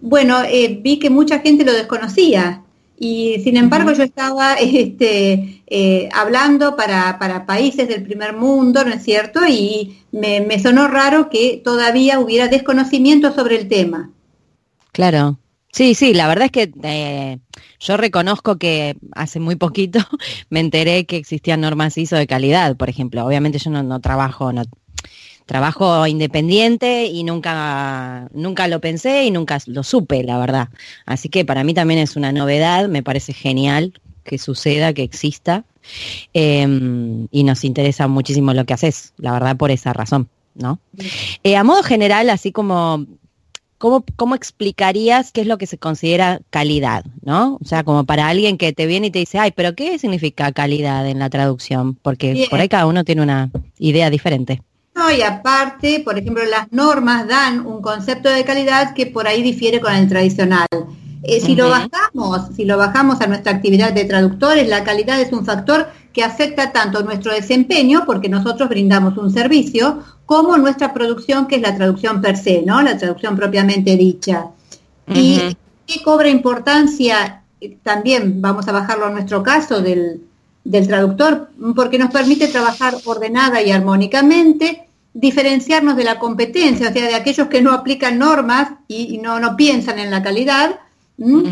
bueno, 0.00 0.38
vi 0.80 0.98
que 0.98 1.10
mucha 1.10 1.38
gente 1.38 1.64
lo 1.64 1.72
desconocía 1.72 2.64
y 3.02 3.40
sin 3.42 3.56
embargo 3.56 3.92
yo 3.92 4.02
estaba 4.02 4.54
este, 4.60 5.62
hablando 6.12 6.76
para, 6.76 7.46
países 7.46 7.88
del 7.88 8.02
primer 8.04 8.36
mundo, 8.36 8.84
¿no 8.84 8.92
es 8.92 9.02
cierto? 9.02 9.40
Y 9.48 10.02
me, 10.12 10.42
me 10.42 10.60
sonó 10.60 10.86
raro 10.86 11.30
que 11.30 11.60
todavía 11.64 12.20
hubiera 12.20 12.48
desconocimiento 12.48 13.32
sobre 13.32 13.56
el 13.56 13.68
tema. 13.68 14.10
Claro, 14.92 15.38
Sí, 15.72 15.94
sí, 15.94 16.14
la 16.14 16.26
verdad 16.26 16.46
es 16.46 16.50
que 16.50 16.72
eh, 16.82 17.38
yo 17.78 17.96
reconozco 17.96 18.58
que 18.58 18.96
hace 19.12 19.38
muy 19.38 19.54
poquito 19.54 20.00
me 20.50 20.60
enteré 20.60 21.06
que 21.06 21.16
existían 21.16 21.60
normas 21.60 21.96
ISO 21.96 22.16
de 22.16 22.26
calidad, 22.26 22.76
por 22.76 22.90
ejemplo. 22.90 23.24
Obviamente 23.24 23.58
yo 23.58 23.70
no, 23.70 24.00
trabajo, 24.00 24.52
no, 24.52 24.64
trabajo 25.50 26.06
independiente 26.06 27.06
y 27.06 27.24
nunca, 27.24 28.28
nunca 28.32 28.68
lo 28.68 28.80
pensé 28.80 29.24
y 29.24 29.32
nunca 29.32 29.58
lo 29.66 29.82
supe, 29.82 30.22
la 30.22 30.38
verdad. 30.38 30.68
Así 31.06 31.28
que 31.28 31.44
para 31.44 31.64
mí 31.64 31.74
también 31.74 31.98
es 31.98 32.14
una 32.14 32.30
novedad, 32.30 32.88
me 32.88 33.02
parece 33.02 33.32
genial 33.32 34.00
que 34.22 34.38
suceda, 34.38 34.92
que 34.92 35.02
exista. 35.02 35.64
Em, 36.34 37.26
y 37.32 37.42
nos 37.42 37.64
interesa 37.64 38.06
muchísimo 38.06 38.54
lo 38.54 38.64
que 38.64 38.74
haces, 38.74 39.12
la 39.16 39.32
verdad, 39.32 39.56
por 39.56 39.72
esa 39.72 39.92
razón. 39.92 40.28
¿no? 40.54 40.78
Eh, 41.42 41.56
a 41.56 41.64
modo 41.64 41.82
general, 41.82 42.30
así 42.30 42.52
como 42.52 43.06
¿cómo, 43.78 44.36
explicarías 44.36 45.32
qué 45.32 45.40
es 45.40 45.48
lo 45.48 45.58
que 45.58 45.66
se 45.66 45.78
considera 45.78 46.40
calidad? 46.50 47.04
¿no? 47.22 47.58
O 47.60 47.64
sea, 47.64 47.82
como 47.82 48.04
para 48.04 48.28
alguien 48.28 48.56
que 48.56 48.72
te 48.72 48.86
viene 48.86 49.08
y 49.08 49.10
te 49.10 49.18
dice, 49.18 49.40
ay, 49.40 49.50
pero 49.50 49.74
¿qué 49.74 49.98
significa 49.98 50.52
calidad 50.52 51.08
en 51.08 51.18
la 51.18 51.28
traducción? 51.28 51.96
Porque 51.96 52.46
por 52.48 52.60
ahí 52.60 52.68
cada 52.68 52.86
uno 52.86 53.02
tiene 53.02 53.22
una 53.22 53.50
idea 53.80 54.10
diferente. 54.10 54.62
No, 55.10 55.16
y 55.16 55.22
aparte, 55.22 56.02
por 56.04 56.16
ejemplo, 56.16 56.44
las 56.44 56.70
normas 56.70 57.26
dan 57.26 57.66
un 57.66 57.82
concepto 57.82 58.28
de 58.28 58.44
calidad 58.44 58.94
que 58.94 59.06
por 59.06 59.26
ahí 59.26 59.42
difiere 59.42 59.80
con 59.80 59.92
el 59.92 60.08
tradicional. 60.08 60.68
Eh, 61.24 61.40
si 61.40 61.56
lo 61.56 61.68
bajamos, 61.68 62.54
si 62.54 62.64
lo 62.64 62.76
bajamos 62.76 63.20
a 63.20 63.26
nuestra 63.26 63.52
actividad 63.52 63.92
de 63.92 64.04
traductores, 64.04 64.68
la 64.68 64.84
calidad 64.84 65.20
es 65.20 65.32
un 65.32 65.44
factor 65.44 65.88
que 66.12 66.22
afecta 66.22 66.70
tanto 66.70 67.02
nuestro 67.02 67.32
desempeño, 67.32 68.04
porque 68.06 68.28
nosotros 68.28 68.68
brindamos 68.68 69.16
un 69.18 69.32
servicio, 69.32 69.98
como 70.26 70.56
nuestra 70.56 70.94
producción, 70.94 71.48
que 71.48 71.56
es 71.56 71.62
la 71.62 71.74
traducción 71.74 72.20
per 72.20 72.36
se, 72.36 72.62
¿no? 72.62 72.80
La 72.80 72.96
traducción 72.96 73.34
propiamente 73.34 73.96
dicha. 73.96 74.46
Y 75.12 75.56
que 75.86 76.02
cobra 76.02 76.28
importancia, 76.28 77.42
también 77.82 78.40
vamos 78.40 78.68
a 78.68 78.72
bajarlo 78.72 79.06
a 79.06 79.10
nuestro 79.10 79.42
caso 79.42 79.80
del, 79.80 80.22
traductor, 80.86 81.50
porque 81.74 81.98
nos 81.98 82.12
permite 82.12 82.46
trabajar 82.46 82.94
ordenada 83.04 83.60
y 83.60 83.72
armónicamente, 83.72 84.86
diferenciarnos 85.12 85.96
de 85.96 86.04
la 86.04 86.18
competencia, 86.18 86.88
o 86.88 86.92
sea, 86.92 87.08
de 87.08 87.14
aquellos 87.14 87.48
que 87.48 87.62
no 87.62 87.72
aplican 87.72 88.18
normas 88.18 88.72
y, 88.86 89.18
no, 89.18 89.40
no 89.40 89.56
piensan 89.56 89.98
en 89.98 90.10
la 90.10 90.22
calidad, 90.22 90.78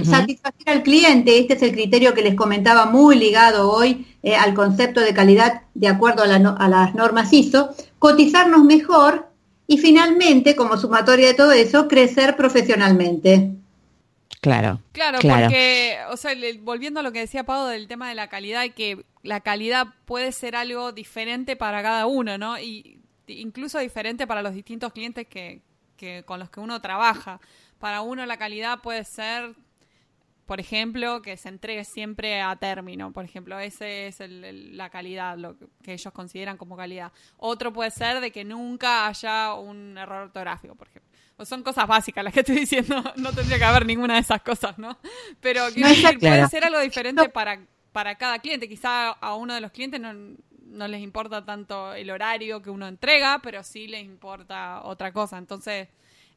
satisfacer 0.05 0.67
al 0.67 0.83
cliente, 0.83 1.39
este 1.39 1.55
es 1.55 1.63
el 1.63 1.73
criterio 1.73 2.15
que 2.15 2.23
les 2.23 2.35
comentaba 2.35 2.87
muy 2.87 3.17
ligado 3.17 3.71
hoy 3.71 4.07
eh, 4.23 4.35
al 4.35 4.55
concepto 4.55 5.01
de 5.01 5.13
calidad 5.13 5.63
de 5.75 5.89
acuerdo 5.89 6.23
a, 6.23 6.69
las 6.69 6.95
normas 6.95 7.33
ISO, 7.33 7.75
cotizarnos 7.99 8.65
mejor 8.65 9.29
y 9.67 9.77
finalmente, 9.77 10.57
como 10.57 10.79
sumatoria 10.79 11.29
de 11.29 11.35
todo 11.35 11.53
eso, 11.53 11.87
crecer 11.87 12.35
profesionalmente. 12.35 13.51
Claro. 14.41 14.81
Claro, 14.93 15.19
porque, 15.21 15.99
o 16.11 16.17
sea, 16.17 16.33
volviendo 16.63 17.01
a 17.01 17.03
lo 17.03 17.13
que 17.13 17.21
decía 17.21 17.45
Pau 17.45 17.67
del 17.67 17.89
tema 17.89 18.09
de 18.09 18.15
la 18.15 18.29
calidad, 18.29 18.65
y 18.65 18.71
que 18.71 19.05
la 19.23 19.41
calidad 19.41 19.89
puede 20.07 20.33
ser 20.33 20.57
algo 20.57 20.93
diferente 20.93 21.57
para 21.57 21.83
cada 21.83 22.07
uno, 22.07 22.39
¿no? 22.39 22.59
Y 22.59 22.98
incluso 23.29 23.79
diferente 23.79 24.27
para 24.27 24.43
los 24.43 24.55
distintos 24.55 24.93
clientes 24.93 25.27
que, 25.27 25.63
que 25.97 26.25
con 26.25 26.41
los 26.41 26.51
que 26.51 26.61
uno 26.61 26.81
trabaja. 26.81 27.41
Para 27.79 28.01
uno 28.03 28.25
la 28.27 28.37
calidad 28.37 28.81
puede 28.81 29.05
ser 29.05 29.55
por 30.49 30.61
ejemplo, 30.61 31.21
que 31.21 31.37
se 31.37 31.51
entregue 31.51 31.85
siempre 31.85 32.41
a 32.41 32.57
término. 32.57 33.13
Por 33.13 33.23
ejemplo, 33.23 33.59
ese 33.59 34.07
es 34.07 34.19
la 34.19 34.89
calidad, 34.89 35.37
lo 35.37 35.57
que 35.83 35.93
ellos 35.93 36.11
consideran 36.11 36.57
como 36.57 36.75
calidad. 36.75 37.13
Otro 37.37 37.71
puede 37.71 37.91
ser 37.91 38.21
de 38.21 38.31
que 38.31 38.47
nunca 38.47 39.07
haya 39.07 39.53
un 39.53 39.99
error 39.99 40.23
ortográfico, 40.23 40.75
por 40.75 40.89
ejemplo. 40.89 41.11
O 41.37 41.45
son 41.45 41.63
cosas 41.63 41.87
básicas 41.87 42.25
las 42.25 42.33
que 42.33 42.41
estoy 42.41 42.57
diciendo, 42.61 43.05
no 43.17 43.31
tendría 43.35 43.59
que 43.59 43.65
haber 43.65 43.85
ninguna 43.85 44.15
de 44.15 44.21
esas 44.21 44.41
cosas, 44.41 44.79
¿no? 44.79 44.99
Pero 45.43 45.65
puede 46.19 46.49
ser 46.49 46.65
algo 46.65 46.81
diferente 46.81 47.29
para, 47.29 47.61
para 47.93 48.15
cada 48.15 48.39
cliente. 48.39 48.71
Quizá 48.71 49.11
a 49.11 49.35
uno 49.35 49.53
de 49.53 49.61
los 49.61 49.71
clientes 49.71 50.01
no, 50.01 50.15
no 50.71 50.89
les 50.89 51.03
importa 51.03 51.45
tanto 51.45 51.95
el 51.95 52.11
horario 52.11 52.63
que 52.63 52.71
uno 52.71 52.87
entrega, 52.87 53.41
pero 53.43 53.63
sí 53.63 53.87
les 53.87 54.05
importa 54.05 54.83
otra 54.85 55.13
cosa. 55.13 55.39
Entonces, 55.39 55.89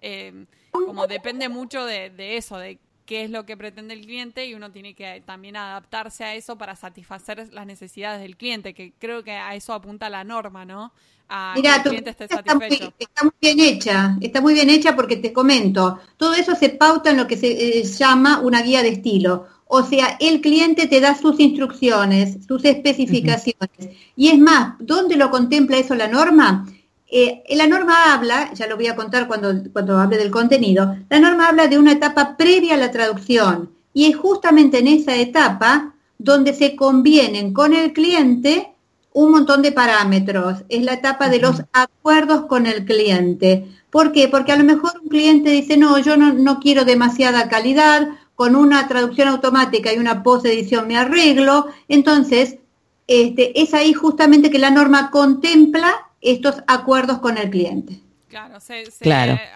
eh, 0.01 0.45
como 0.71 1.07
depende 1.07 1.49
mucho 1.49 1.85
de, 1.85 2.09
de 2.09 2.37
eso, 2.37 2.57
de 2.57 2.79
qué 3.11 3.25
es 3.25 3.29
lo 3.29 3.45
que 3.45 3.57
pretende 3.57 3.93
el 3.93 4.01
cliente 4.01 4.45
y 4.45 4.53
uno 4.53 4.71
tiene 4.71 4.93
que 4.93 5.21
también 5.25 5.57
adaptarse 5.57 6.23
a 6.23 6.33
eso 6.33 6.57
para 6.57 6.77
satisfacer 6.77 7.49
las 7.51 7.65
necesidades 7.65 8.21
del 8.21 8.37
cliente, 8.37 8.73
que 8.73 8.93
creo 8.99 9.21
que 9.21 9.33
a 9.33 9.53
eso 9.53 9.73
apunta 9.73 10.09
la 10.09 10.23
norma, 10.23 10.63
¿no? 10.63 10.93
A 11.27 11.53
Mira, 11.55 11.73
que 11.73 11.77
el 11.77 11.83
cliente 11.89 12.09
esté 12.11 12.27
satisfecho. 12.29 12.93
Está 12.97 13.23
muy, 13.23 13.33
bien 13.41 13.59
hecha, 13.59 14.17
está 14.21 14.39
muy 14.39 14.53
bien 14.53 14.69
hecha 14.69 14.95
porque 14.95 15.17
te 15.17 15.33
comento, 15.33 15.99
todo 16.15 16.33
eso 16.35 16.55
se 16.55 16.69
pauta 16.69 17.11
en 17.11 17.17
lo 17.17 17.27
que 17.27 17.35
se 17.35 17.79
eh, 17.79 17.83
llama 17.83 18.39
una 18.39 18.61
guía 18.61 18.81
de 18.81 18.89
estilo. 18.89 19.45
O 19.73 19.83
sea, 19.83 20.17
el 20.19 20.41
cliente 20.41 20.85
te 20.87 20.99
da 20.99 21.15
sus 21.15 21.39
instrucciones, 21.39 22.39
sus 22.45 22.65
especificaciones. 22.65 23.69
Y 24.17 24.27
es 24.27 24.37
más, 24.37 24.73
¿dónde 24.79 25.15
lo 25.15 25.31
contempla 25.31 25.77
eso 25.77 25.95
la 25.95 26.09
norma? 26.09 26.67
Eh, 27.07 27.41
la 27.51 27.67
norma 27.67 28.13
habla, 28.13 28.53
ya 28.53 28.67
lo 28.67 28.75
voy 28.75 28.87
a 28.87 28.97
contar 28.97 29.29
cuando, 29.29 29.53
cuando 29.71 29.97
hable 29.97 30.17
del 30.17 30.29
contenido, 30.29 30.97
la 31.09 31.21
norma 31.21 31.47
habla 31.47 31.67
de 31.67 31.79
una 31.79 31.93
etapa 31.93 32.35
previa 32.35 32.73
a 32.73 32.77
la 32.77 32.91
traducción 32.91 33.69
y 33.93 34.09
es 34.09 34.17
justamente 34.17 34.79
en 34.79 34.87
esa 34.87 35.15
etapa 35.15 35.95
donde 36.17 36.53
se 36.53 36.75
convienen 36.75 37.53
con 37.53 37.73
el 37.73 37.93
cliente 37.93 38.73
un 39.13 39.31
montón 39.31 39.61
de 39.61 39.71
parámetros. 39.71 40.65
Es 40.67 40.83
la 40.83 40.95
etapa 40.95 41.29
de 41.29 41.39
los 41.39 41.63
acuerdos 41.71 42.45
con 42.47 42.65
el 42.65 42.83
cliente. 42.83 43.69
¿Por 43.89 44.11
qué? 44.11 44.27
Porque 44.27 44.51
a 44.51 44.57
lo 44.57 44.65
mejor 44.65 44.91
un 45.01 45.07
cliente 45.07 45.49
dice, 45.49 45.77
no, 45.77 45.97
yo 45.99 46.17
no, 46.17 46.33
no 46.33 46.59
quiero 46.59 46.83
demasiada 46.83 47.47
calidad, 47.47 48.09
con 48.41 48.55
una 48.55 48.87
traducción 48.87 49.27
automática 49.27 49.93
y 49.93 49.99
una 49.99 50.23
post-edición 50.23 50.87
me 50.87 50.97
arreglo. 50.97 51.67
Entonces, 51.87 52.57
este, 53.05 53.61
es 53.61 53.75
ahí 53.75 53.93
justamente 53.93 54.49
que 54.49 54.57
la 54.57 54.71
norma 54.71 55.11
contempla 55.11 56.09
estos 56.21 56.63
acuerdos 56.65 57.19
con 57.19 57.37
el 57.37 57.51
cliente. 57.51 57.99
Claro, 58.29 58.59
se, 58.59 58.83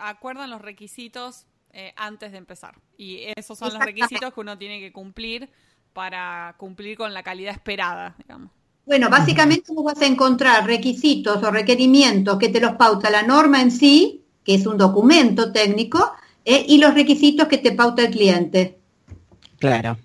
acuerdan 0.04 0.52
los 0.52 0.62
requisitos 0.62 1.48
eh, 1.74 1.94
antes 1.96 2.32
de 2.32 2.38
empezar. 2.38 2.76
Y 2.96 3.22
esos 3.36 3.58
son 3.58 3.74
los 3.74 3.84
requisitos 3.84 4.32
que 4.32 4.40
uno 4.40 4.56
tiene 4.56 4.80
que 4.80 4.94
cumplir 4.94 5.50
para 5.92 6.54
cumplir 6.60 6.96
con 6.96 7.12
la 7.12 7.24
calidad 7.24 7.54
esperada, 7.54 8.14
digamos. 8.20 8.52
Bueno, 8.86 9.10
básicamente 9.10 9.74
vos 9.74 9.84
vas 9.84 10.00
a 10.00 10.06
encontrar 10.06 10.68
requisitos 10.68 11.42
o 11.42 11.50
requerimientos 11.50 12.38
que 12.38 12.50
te 12.50 12.62
los 12.62 12.74
pauta 12.74 13.10
la 13.10 13.24
norma 13.24 13.64
en 13.64 13.72
sí, 13.72 14.24
que 14.44 14.54
es 14.54 14.68
un 14.68 14.78
documento 14.78 15.52
técnico, 15.52 16.14
eh, 16.46 16.66
y 16.68 16.78
los 16.78 16.94
requisitos 16.94 17.48
que 17.48 17.58
te 17.58 17.72
pauta 17.72 18.04
el 18.04 18.12
cliente. 18.12 18.80
Claro. 19.60 19.98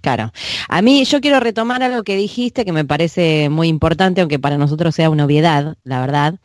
Claro. 0.00 0.32
A 0.68 0.80
mí 0.80 1.04
yo 1.04 1.20
quiero 1.20 1.40
retomar 1.40 1.82
algo 1.82 2.02
que 2.04 2.16
dijiste 2.16 2.64
que 2.64 2.72
me 2.72 2.84
parece 2.84 3.48
muy 3.48 3.68
importante, 3.68 4.20
aunque 4.20 4.38
para 4.38 4.56
nosotros 4.56 4.94
sea 4.94 5.10
una 5.10 5.24
obviedad, 5.24 5.76
la 5.82 6.00
verdad, 6.00 6.36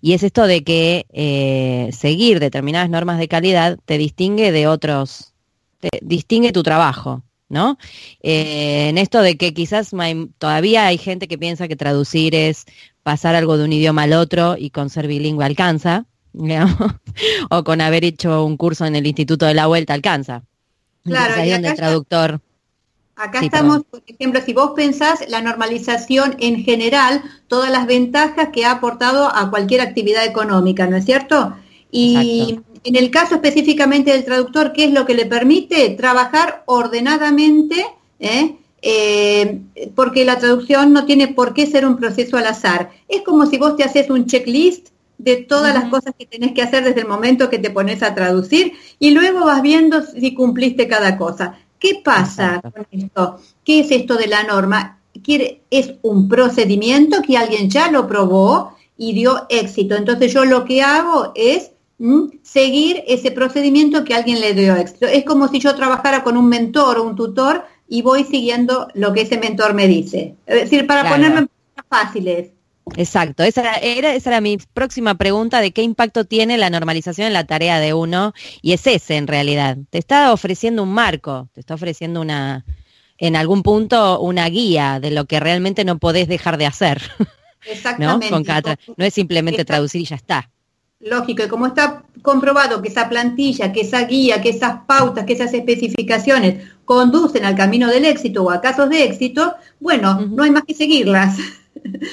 y 0.00 0.12
es 0.12 0.22
esto 0.22 0.46
de 0.46 0.62
que 0.62 1.06
eh, 1.10 1.90
seguir 1.92 2.38
determinadas 2.38 2.88
normas 2.88 3.18
de 3.18 3.28
calidad 3.28 3.78
te 3.84 3.98
distingue 3.98 4.52
de 4.52 4.68
otros, 4.68 5.34
te 5.80 5.88
distingue 6.02 6.52
tu 6.52 6.62
trabajo, 6.62 7.22
¿no? 7.48 7.78
Eh, 8.22 8.88
en 8.90 8.98
esto 8.98 9.22
de 9.22 9.36
que 9.36 9.54
quizás 9.54 9.90
todavía 10.38 10.86
hay 10.86 10.98
gente 10.98 11.26
que 11.26 11.38
piensa 11.38 11.68
que 11.68 11.76
traducir 11.76 12.34
es 12.34 12.64
pasar 13.02 13.34
algo 13.34 13.56
de 13.56 13.64
un 13.64 13.72
idioma 13.72 14.04
al 14.04 14.12
otro 14.12 14.56
y 14.56 14.70
con 14.70 14.88
ser 14.88 15.08
bilingüe 15.08 15.44
alcanza, 15.44 16.06
o 17.50 17.64
con 17.64 17.80
haber 17.80 18.04
hecho 18.04 18.44
un 18.44 18.56
curso 18.56 18.86
en 18.86 18.96
el 18.96 19.06
Instituto 19.06 19.46
de 19.46 19.54
la 19.54 19.66
Vuelta 19.66 19.94
alcanza. 19.94 20.42
Claro, 21.04 21.34
ahí 21.40 21.50
donde 21.50 21.68
el 21.68 21.76
traductor 21.76 22.40
Acá 23.20 23.40
estamos, 23.40 23.82
por 23.84 24.02
ejemplo, 24.06 24.40
si 24.40 24.54
vos 24.54 24.72
pensás 24.74 25.28
la 25.28 25.42
normalización 25.42 26.36
en 26.38 26.64
general, 26.64 27.22
todas 27.48 27.70
las 27.70 27.86
ventajas 27.86 28.48
que 28.50 28.64
ha 28.64 28.70
aportado 28.70 29.28
a 29.36 29.50
cualquier 29.50 29.82
actividad 29.82 30.24
económica, 30.24 30.86
¿no 30.86 30.96
es 30.96 31.04
cierto? 31.04 31.54
Y 31.90 32.60
en 32.82 32.96
el 32.96 33.10
caso 33.10 33.34
específicamente 33.34 34.10
del 34.12 34.24
traductor, 34.24 34.72
¿qué 34.72 34.84
es 34.84 34.92
lo 34.92 35.04
que 35.04 35.12
le 35.12 35.26
permite? 35.26 35.90
Trabajar 35.90 36.62
ordenadamente, 36.64 37.84
¿eh? 38.20 38.56
Eh, 38.80 39.60
porque 39.94 40.24
la 40.24 40.38
traducción 40.38 40.94
no 40.94 41.04
tiene 41.04 41.28
por 41.28 41.52
qué 41.52 41.66
ser 41.66 41.84
un 41.84 41.98
proceso 41.98 42.38
al 42.38 42.46
azar. 42.46 42.90
Es 43.06 43.20
como 43.20 43.44
si 43.44 43.58
vos 43.58 43.76
te 43.76 43.84
haces 43.84 44.08
un 44.08 44.24
checklist 44.24 44.88
de 45.22 45.36
todas 45.36 45.74
las 45.74 45.84
cosas 45.90 46.14
que 46.18 46.26
tenés 46.26 46.52
que 46.52 46.62
hacer 46.62 46.82
desde 46.82 47.02
el 47.02 47.08
momento 47.08 47.50
que 47.50 47.58
te 47.58 47.70
pones 47.70 48.02
a 48.02 48.14
traducir 48.14 48.72
y 48.98 49.10
luego 49.10 49.44
vas 49.44 49.60
viendo 49.60 50.02
si 50.02 50.34
cumpliste 50.34 50.88
cada 50.88 51.16
cosa. 51.18 51.58
¿Qué 51.78 52.00
pasa 52.02 52.60
con 52.60 52.86
esto? 52.90 53.38
¿Qué 53.64 53.80
es 53.80 53.90
esto 53.90 54.16
de 54.16 54.28
la 54.28 54.44
norma? 54.44 54.98
Quiere, 55.22 55.62
es 55.70 55.94
un 56.02 56.28
procedimiento 56.28 57.22
que 57.22 57.36
alguien 57.36 57.68
ya 57.68 57.90
lo 57.90 58.06
probó 58.06 58.76
y 58.96 59.12
dio 59.12 59.46
éxito. 59.48 59.94
Entonces 59.94 60.32
yo 60.32 60.44
lo 60.44 60.64
que 60.64 60.82
hago 60.82 61.32
es 61.34 61.72
seguir 62.42 63.04
ese 63.06 63.30
procedimiento 63.30 64.04
que 64.04 64.14
alguien 64.14 64.40
le 64.40 64.54
dio 64.54 64.74
éxito. 64.74 65.06
Es 65.06 65.24
como 65.24 65.48
si 65.48 65.60
yo 65.60 65.74
trabajara 65.74 66.22
con 66.22 66.36
un 66.36 66.48
mentor 66.48 66.98
o 66.98 67.04
un 67.04 67.14
tutor 67.14 67.64
y 67.88 68.02
voy 68.02 68.24
siguiendo 68.24 68.88
lo 68.94 69.12
que 69.12 69.22
ese 69.22 69.38
mentor 69.38 69.74
me 69.74 69.86
dice. 69.86 70.36
Es 70.46 70.62
decir, 70.62 70.86
para 70.86 71.10
ponerlo 71.10 71.40
en 71.40 71.50
fáciles. 71.88 72.50
Exacto, 72.96 73.42
esa 73.42 73.74
era, 73.76 74.14
esa 74.14 74.30
era 74.30 74.40
mi 74.40 74.58
próxima 74.58 75.14
pregunta 75.16 75.60
de 75.60 75.72
qué 75.72 75.82
impacto 75.82 76.24
tiene 76.24 76.58
la 76.58 76.70
normalización 76.70 77.28
en 77.28 77.32
la 77.32 77.44
tarea 77.44 77.78
de 77.78 77.94
uno 77.94 78.32
y 78.62 78.72
es 78.72 78.86
ese 78.86 79.16
en 79.16 79.26
realidad. 79.26 79.78
Te 79.90 79.98
está 79.98 80.32
ofreciendo 80.32 80.82
un 80.82 80.92
marco, 80.92 81.48
te 81.52 81.60
está 81.60 81.74
ofreciendo 81.74 82.20
una, 82.20 82.64
en 83.18 83.36
algún 83.36 83.62
punto, 83.62 84.20
una 84.20 84.48
guía 84.48 84.98
de 85.00 85.10
lo 85.10 85.26
que 85.26 85.40
realmente 85.40 85.84
no 85.84 85.98
podés 85.98 86.28
dejar 86.28 86.58
de 86.58 86.66
hacer. 86.66 87.00
Exactamente. 87.66 88.30
¿no? 88.30 88.94
no 88.96 89.04
es 89.04 89.14
simplemente 89.14 89.64
traducir 89.64 90.00
y 90.00 90.06
ya 90.06 90.16
está 90.16 90.50
lógico, 91.00 91.42
y 91.42 91.48
como 91.48 91.66
está 91.66 92.04
comprobado 92.22 92.82
que 92.82 92.88
esa 92.88 93.08
plantilla, 93.08 93.72
que 93.72 93.80
esa 93.80 94.04
guía, 94.04 94.42
que 94.42 94.50
esas 94.50 94.84
pautas, 94.86 95.24
que 95.24 95.32
esas 95.32 95.52
especificaciones 95.54 96.62
conducen 96.84 97.44
al 97.44 97.56
camino 97.56 97.88
del 97.88 98.04
éxito 98.04 98.44
o 98.44 98.50
a 98.50 98.60
casos 98.60 98.90
de 98.90 99.04
éxito, 99.04 99.54
bueno, 99.80 100.20
no 100.20 100.42
hay 100.42 100.50
más 100.50 100.64
que 100.64 100.74
seguirlas. 100.74 101.38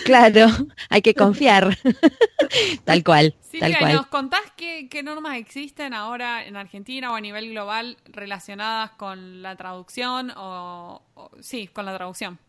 Claro, 0.05 0.47
hay 0.89 1.01
que 1.01 1.13
confiar. 1.13 1.77
tal 2.85 3.03
cual. 3.03 3.35
tal 3.59 3.77
cual. 3.77 3.93
¿nos 3.93 4.07
contás 4.07 4.41
qué, 4.55 4.87
normas 5.03 5.37
existen 5.37 5.93
ahora 5.93 6.45
en 6.45 6.55
Argentina 6.55 7.11
o 7.11 7.15
a 7.15 7.21
nivel 7.21 7.49
global 7.51 7.97
relacionadas 8.05 8.91
con 8.91 9.41
la 9.41 9.55
traducción 9.55 10.31
o 10.35 11.01
sí, 11.39 11.67
con 11.67 11.85
la 11.85 11.95
traducción? 11.95 12.39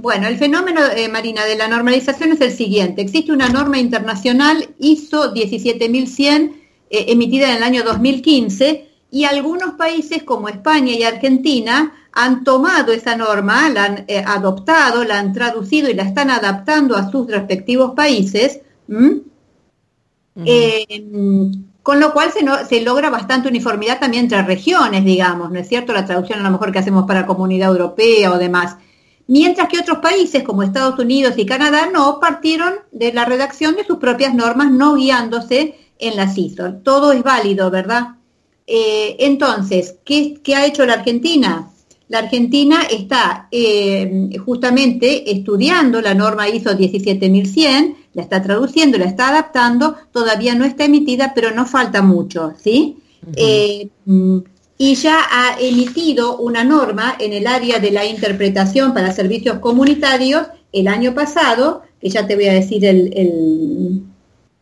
Bueno, 0.00 0.28
el 0.28 0.38
fenómeno, 0.38 0.80
eh, 0.94 1.08
Marina, 1.08 1.44
de 1.44 1.56
la 1.56 1.66
normalización 1.66 2.30
es 2.30 2.40
el 2.40 2.52
siguiente. 2.52 3.02
Existe 3.02 3.32
una 3.32 3.48
norma 3.48 3.78
internacional 3.78 4.68
ISO 4.78 5.32
17100 5.32 6.62
eh, 6.90 7.06
emitida 7.08 7.50
en 7.50 7.56
el 7.56 7.62
año 7.64 7.82
2015 7.82 8.88
y 9.10 9.24
algunos 9.24 9.74
países 9.74 10.22
como 10.22 10.48
España 10.48 10.92
y 10.92 11.02
Argentina 11.02 11.92
han 12.12 12.44
tomado 12.44 12.92
esa 12.92 13.16
norma, 13.16 13.68
la 13.70 13.84
han 13.84 14.04
eh, 14.08 14.22
adoptado, 14.24 15.04
la 15.04 15.18
han 15.18 15.32
traducido 15.32 15.88
y 15.90 15.94
la 15.94 16.04
están 16.04 16.30
adaptando 16.30 16.96
a 16.96 17.10
sus 17.10 17.26
respectivos 17.26 17.92
países. 17.94 18.60
con 21.82 22.00
lo 22.00 22.12
cual 22.12 22.30
se, 22.32 22.40
se, 22.68 22.82
logra 22.82 23.10
bastante 23.10 23.48
uniformidad 23.48 23.98
también 23.98 24.24
entre 24.24 24.42
regiones, 24.42 25.04
digamos, 25.04 25.50
¿no 25.50 25.58
es 25.58 25.68
cierto? 25.68 25.92
La 25.92 26.04
traducción 26.04 26.40
a 26.40 26.42
lo 26.42 26.50
mejor 26.50 26.70
que 26.70 26.78
hacemos 26.80 27.06
para 27.06 27.26
Comunidad 27.26 27.70
Europea 27.70 28.32
o 28.32 28.38
demás 28.38 28.76
mientras 29.28 29.68
que 29.68 29.78
otros 29.78 29.98
países 29.98 30.42
como 30.42 30.64
Estados 30.64 30.98
Unidos 30.98 31.34
y 31.36 31.46
Canadá 31.46 31.88
no 31.92 32.18
partieron 32.18 32.74
de 32.90 33.12
la 33.12 33.24
redacción 33.24 33.76
de 33.76 33.84
sus 33.84 33.98
propias 33.98 34.34
normas, 34.34 34.72
no 34.72 34.96
guiándose 34.96 35.78
en 35.98 36.16
las 36.16 36.36
ISO. 36.36 36.74
Todo 36.82 37.12
es 37.12 37.22
válido, 37.22 37.70
¿verdad? 37.70 38.16
Eh, 38.66 39.16
entonces, 39.20 39.96
¿qué, 40.04 40.40
ha 40.56 40.66
hecho 40.66 40.84
la 40.84 40.94
Argentina? 40.94 41.70
La 42.08 42.20
Argentina 42.20 42.82
está 42.90 43.48
eh, 43.50 44.30
justamente 44.44 45.30
estudiando 45.30 46.00
la 46.00 46.14
norma 46.14 46.48
ISO 46.48 46.74
17100, 46.74 47.96
la 48.14 48.22
está 48.22 48.42
traduciendo, 48.42 48.98
la 48.98 49.04
está 49.04 49.28
adaptando, 49.28 49.96
todavía 50.10 50.54
no 50.54 50.64
está 50.64 50.84
emitida, 50.84 51.32
pero 51.34 51.50
no 51.50 51.66
falta 51.66 52.02
mucho, 52.02 52.54
¿sí? 52.62 52.96
y 54.78 54.94
ya 54.94 55.18
ha 55.30 55.58
emitido 55.60 56.38
una 56.38 56.62
norma 56.62 57.16
en 57.18 57.32
el 57.32 57.48
área 57.48 57.80
de 57.80 57.90
la 57.90 58.06
interpretación 58.06 58.94
para 58.94 59.12
servicios 59.12 59.58
comunitarios 59.58 60.46
el 60.72 60.86
año 60.86 61.14
pasado, 61.14 61.82
que 62.00 62.08
ya 62.08 62.26
te 62.26 62.36
voy 62.36 62.46
a 62.46 62.52
decir 62.52 62.84
el, 62.84 64.04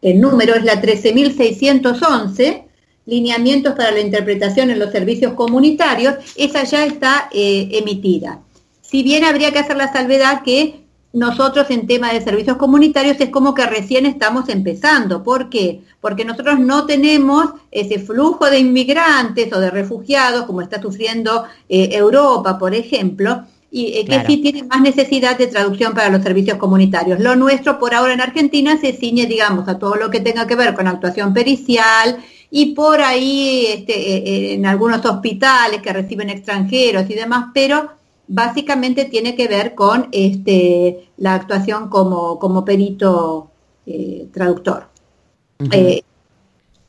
el, 0.01 0.21
número, 0.21 0.55
es 0.55 0.65
la 0.65 0.81
13.611, 0.81 2.65
lineamientos 3.07 3.75
para 3.75 3.93
la 3.93 4.01
interpretación 4.01 4.71
en 4.71 4.79
los 4.79 4.93
servicios 4.93 5.33
comunitarios, 5.33 6.17
esa 6.37 6.65
ya 6.65 6.85
está 6.85 7.29
eh, 7.33 7.69
emitida. 7.73 8.41
Si 8.83 9.03
bien 9.03 9.25
habría 9.25 9.53
que 9.53 9.61
hacer 9.61 9.77
la 9.77 9.93
salvedad 9.93 10.43
que 10.43 10.87
nosotros 11.17 11.71
en 11.71 11.87
tema 11.87 12.13
de 12.13 12.21
servicios 12.21 12.59
comunitarios 12.59 13.19
es 13.21 13.31
como 13.31 13.55
que 13.55 13.65
recién 13.65 14.05
estamos 14.05 14.51
empezando. 14.51 15.23
¿Por 15.23 15.49
qué? 15.49 15.81
Porque 15.99 16.27
nosotros 16.27 16.59
no 16.61 16.85
tenemos 16.85 17.53
ese 17.71 17.99
flujo 17.99 18.51
de 18.51 18.59
inmigrantes 18.59 19.51
o 19.51 19.59
de 19.59 19.71
refugiados 19.71 20.45
como 20.45 20.61
está 20.61 20.81
sufriendo 20.81 21.45
eh, 21.71 21.89
Europa, 21.93 22.59
por 22.59 22.75
ejemplo, 22.75 23.47
y 23.71 23.99
eh, 23.99 24.05
que 24.05 24.27
sí 24.27 24.37
tiene 24.43 24.65
más 24.65 24.83
necesidad 24.83 25.39
de 25.39 25.47
traducción 25.47 25.95
para 25.95 26.11
los 26.11 26.23
servicios 26.23 26.59
comunitarios. 26.59 27.19
Lo 27.19 27.35
nuestro 27.35 27.79
por 27.79 27.95
ahora 27.95 28.13
en 28.13 28.21
Argentina 28.21 28.77
se 28.79 28.93
ciñe, 28.93 29.25
digamos, 29.25 29.69
a 29.69 29.79
todo 29.79 29.95
lo 29.97 30.11
que 30.11 30.21
tenga 30.21 30.47
que 30.47 30.55
ver 30.55 30.75
con 30.75 30.87
actuación 30.87 31.33
pericial 31.33 32.19
y 32.51 32.75
por 32.75 33.01
ahí 33.01 33.67
este, 33.67 33.93
eh, 33.95 34.55
en 34.55 34.67
algunos 34.67 35.05
hospitales 35.05 35.83
que 35.83 35.93
reciben 35.93 36.31
extranjeros 36.31 37.09
y 37.11 37.15
demás, 37.15 37.47
pero 37.53 37.91
básicamente 38.29 39.05
tiene 39.07 39.35
que 39.35 39.49
ver 39.49 39.75
con 39.75 40.09
este, 40.13 41.09
la 41.17 41.35
actuación 41.35 41.89
como, 41.89 42.39
como 42.39 42.65
perito 42.65 43.51
eh, 43.87 44.29
traductor. 44.33 44.89
Eh, 45.71 46.03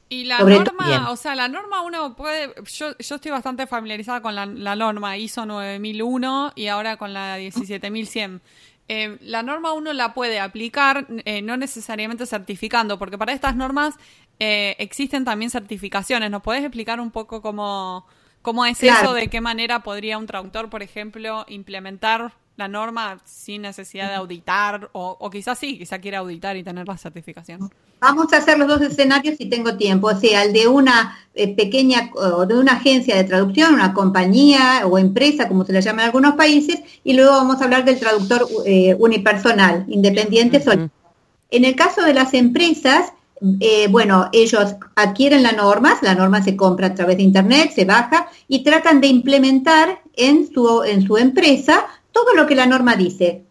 y 0.09 0.23
la 0.23 0.39
norma, 0.39 1.11
o 1.11 1.15
sea, 1.15 1.35
la 1.35 1.47
norma 1.47 1.81
uno 1.81 2.15
puede, 2.15 2.53
yo, 2.65 2.97
yo 2.97 3.15
estoy 3.15 3.31
bastante 3.31 3.67
familiarizada 3.67 4.21
con 4.21 4.35
la, 4.35 4.75
norma 4.75 5.17
ISO 5.17 5.45
9001 5.45 6.53
y 6.55 6.67
ahora 6.67 6.97
con 6.97 7.13
la 7.13 7.37
17100. 7.37 8.41
Eh, 8.87 9.17
la 9.21 9.43
norma 9.43 9.73
uno 9.73 9.91
la 9.93 10.13
puede 10.13 10.39
aplicar, 10.39 11.07
no 11.43 11.57
necesariamente 11.57 12.25
certificando, 12.25 12.97
porque 12.97 13.17
para 13.17 13.33
estas 13.33 13.55
normas 13.55 13.95
existen 14.39 15.25
también 15.25 15.51
certificaciones. 15.51 16.31
¿Nos 16.31 16.41
podés 16.41 16.63
explicar 16.63 16.99
un 16.99 17.11
poco 17.11 17.41
cómo, 17.41 18.05
¿Cómo 18.47 18.65
es 18.65 18.81
eso? 18.81 19.13
¿De 19.13 19.27
qué 19.27 19.41
manera 19.41 19.83
podría 19.83 20.17
un 20.17 20.25
traductor, 20.25 20.69
por 20.69 20.81
ejemplo, 20.81 21.43
implementar 21.49 22.31
la 22.57 22.67
norma 22.67 23.19
sin 23.23 23.61
necesidad 23.61 24.09
de 24.09 24.15
auditar? 24.15 24.89
O, 24.93 25.29
quizás 25.29 25.57
sí, 25.57 25.77
quizás 25.77 25.99
quiera 25.99 26.19
auditar 26.19 26.57
y 26.57 26.63
tener 26.63 26.87
la 26.87 26.97
certificación. 26.97 27.69
Vamos 27.99 28.31
a 28.33 28.37
hacer 28.37 28.59
los 28.59 28.67
dos 28.67 28.81
escenarios 28.81 29.37
si 29.37 29.45
tengo 29.45 29.77
tiempo. 29.77 30.07
O 30.07 30.15
sea, 30.15 30.43
el 30.43 30.53
de 30.53 30.67
una 30.67 31.17
eh, 31.33 31.55
pequeña 31.55 32.09
o 32.13 32.45
de 32.45 32.55
una 32.59 32.73
agencia 32.73 33.15
de 33.15 33.23
traducción, 33.23 33.73
una 33.73 33.93
compañía 33.93 34.85
o 34.85 34.97
empresa, 34.97 35.47
como 35.47 35.65
se 35.65 35.73
le 35.73 35.81
llama 35.81 36.01
en 36.01 36.07
algunos 36.07 36.35
países, 36.35 36.81
y 37.03 37.13
luego 37.13 37.31
vamos 37.31 37.61
a 37.61 37.63
hablar 37.63 37.85
del 37.85 37.99
traductor 37.99 38.47
eh, 38.65 38.95
unipersonal, 38.99 39.85
independiente. 39.87 40.61
En 41.49 41.63
el 41.63 41.75
caso 41.75 42.01
de 42.01 42.13
las 42.13 42.33
empresas, 42.33 43.13
eh, 43.59 43.87
bueno, 43.89 44.29
ellos 44.33 44.75
adquieren 44.95 45.43
las 45.43 45.55
normas, 45.55 46.01
la 46.01 46.15
norma 46.15 46.43
se 46.43 46.55
compra 46.55 46.87
a 46.87 46.95
través 46.95 47.17
de 47.17 47.23
Internet, 47.23 47.71
se 47.73 47.85
baja 47.85 48.27
y 48.47 48.63
tratan 48.63 48.99
de 48.99 49.07
implementar 49.07 50.01
en 50.15 50.51
su, 50.51 50.83
en 50.83 51.05
su 51.05 51.17
empresa 51.17 51.85
todo 52.17 52.33
lo 52.35 52.47
que 52.47 52.55
la 52.55 52.65
norma 52.65 52.95
dice. 52.95 53.43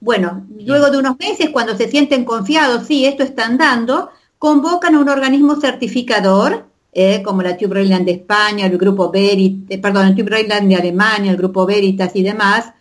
Bueno, 0.00 0.46
luego 0.58 0.90
de 0.90 0.98
unos 0.98 1.16
meses, 1.18 1.50
cuando 1.50 1.76
se 1.76 1.88
sienten 1.88 2.24
confiados, 2.24 2.86
sí, 2.86 3.04
esto 3.04 3.22
está 3.22 3.46
andando, 3.46 4.10
convocan 4.38 4.94
a 4.94 4.98
un 4.98 5.08
organismo 5.08 5.60
certificador, 5.60 6.66
eh, 6.92 7.22
como 7.22 7.42
la 7.42 7.56
Tube 7.56 7.84
de 7.84 8.10
España, 8.10 8.66
el 8.66 8.78
Grupo 8.78 9.10
Veritas, 9.10 9.66
eh, 9.70 9.78
perdón, 9.78 10.08
el 10.08 10.14
Tube 10.16 10.44
de 10.44 10.74
Alemania, 10.74 11.30
el 11.30 11.36
Grupo 11.36 11.64
Veritas 11.66 12.10
y 12.14 12.22
demás, 12.22 12.72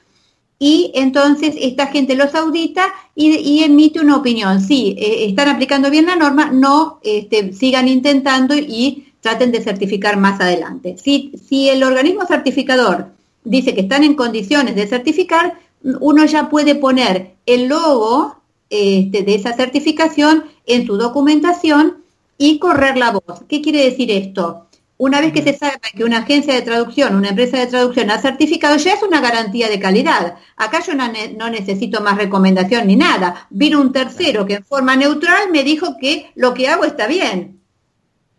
y 0.57 0.91
entonces 0.95 1.55
esta 1.59 1.87
gente 1.87 2.15
los 2.15 2.33
audita 2.33 2.87
y, 3.13 3.63
emite 3.63 3.99
una 3.99 4.15
opinión. 4.15 4.61
Si 4.61 4.95
eh, 4.97 5.25
están 5.25 5.49
aplicando 5.49 5.91
bien 5.91 6.05
la 6.05 6.15
norma, 6.15 6.49
no 6.51 6.99
este, 7.03 7.53
sigan 7.53 7.87
intentando 7.89 8.55
y 8.55 9.13
traten 9.19 9.51
de 9.51 9.61
certificar 9.61 10.17
más 10.17 10.39
adelante. 10.39 10.97
Si, 10.97 11.33
si 11.47 11.69
el 11.69 11.83
organismo 11.83 12.25
certificador 12.25 13.14
dice 13.45 13.73
que 13.73 13.81
están 13.81 14.03
en 14.03 14.15
condiciones 14.15 14.75
de 14.75 14.87
certificar, 14.87 15.59
uno 15.81 16.25
ya 16.25 16.49
puede 16.49 16.75
poner 16.75 17.35
el 17.45 17.67
logo 17.67 18.35
este, 18.69 19.21
de 19.21 19.35
esa 19.35 19.53
certificación 19.53 20.45
en 20.65 20.85
su 20.85 20.97
documentación 20.97 22.03
y 22.37 22.59
correr 22.59 22.97
la 22.97 23.11
voz. 23.11 23.43
¿Qué 23.47 23.61
quiere 23.61 23.85
decir 23.85 24.11
esto? 24.11 24.65
Una 24.97 25.19
vez 25.19 25.33
que 25.33 25.43
se 25.43 25.57
sabe 25.57 25.77
que 25.95 26.05
una 26.05 26.19
agencia 26.19 26.53
de 26.53 26.61
traducción, 26.61 27.15
una 27.15 27.29
empresa 27.29 27.59
de 27.59 27.67
traducción 27.67 28.09
ha 28.11 28.21
certificado, 28.21 28.77
ya 28.77 28.93
es 28.93 29.03
una 29.03 29.19
garantía 29.19 29.67
de 29.67 29.79
calidad. 29.79 30.37
Acá 30.55 30.81
yo 30.85 30.93
no, 30.93 31.49
necesito 31.49 31.99
más 32.01 32.17
recomendación 32.17 32.87
ni 32.87 32.95
nada. 32.95 33.47
Vino 33.49 33.81
un 33.81 33.91
tercero 33.91 34.45
que 34.45 34.55
en 34.55 34.63
forma 34.63 34.95
neutral 34.95 35.51
me 35.51 35.63
dijo 35.63 35.97
que 35.99 36.31
lo 36.35 36.53
que 36.53 36.69
hago 36.69 36.85
está 36.85 37.07
bien. 37.07 37.54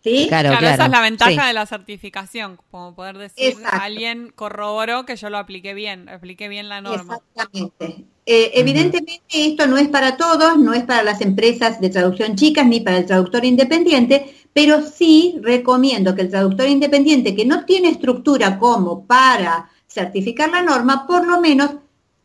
¿Sí? 0.06 0.26
Claro, 0.28 0.52
esa 0.52 0.84
es 0.84 0.90
la 0.90 1.00
ventaja 1.00 1.48
de 1.48 1.52
la 1.52 1.66
certificación, 1.66 2.60
como 2.70 2.94
poder 2.94 3.18
decir, 3.18 3.56
alguien 3.68 4.32
corroboró 4.32 5.04
que 5.04 5.16
yo 5.16 5.30
lo 5.30 5.38
apliqué 5.38 5.74
bien, 5.74 6.08
apliqué 6.08 6.46
bien 6.46 6.68
la 6.68 6.80
norma. 6.80 7.18
Exactamente. 7.34 8.04
Eh, 8.24 8.52
evidentemente 8.54 9.22
esto 9.28 9.66
no 9.66 9.76
es 9.76 9.88
para 9.88 10.16
todos, 10.16 10.58
no 10.58 10.74
es 10.74 10.84
para 10.84 11.02
las 11.02 11.20
empresas 11.20 11.80
de 11.80 11.90
traducción 11.90 12.36
chicas 12.36 12.66
ni 12.66 12.80
para 12.80 12.98
el 12.98 13.06
traductor 13.06 13.44
independiente, 13.44 14.32
pero 14.52 14.80
sí 14.80 15.40
recomiendo 15.42 16.14
que 16.14 16.22
el 16.22 16.30
traductor 16.30 16.68
independiente 16.68 17.34
que 17.34 17.44
no 17.44 17.64
tiene 17.64 17.88
estructura 17.88 18.60
como 18.60 19.06
para 19.06 19.68
certificar 19.88 20.50
la 20.50 20.62
norma, 20.62 21.04
por 21.04 21.26
lo 21.26 21.40
menos 21.40 21.70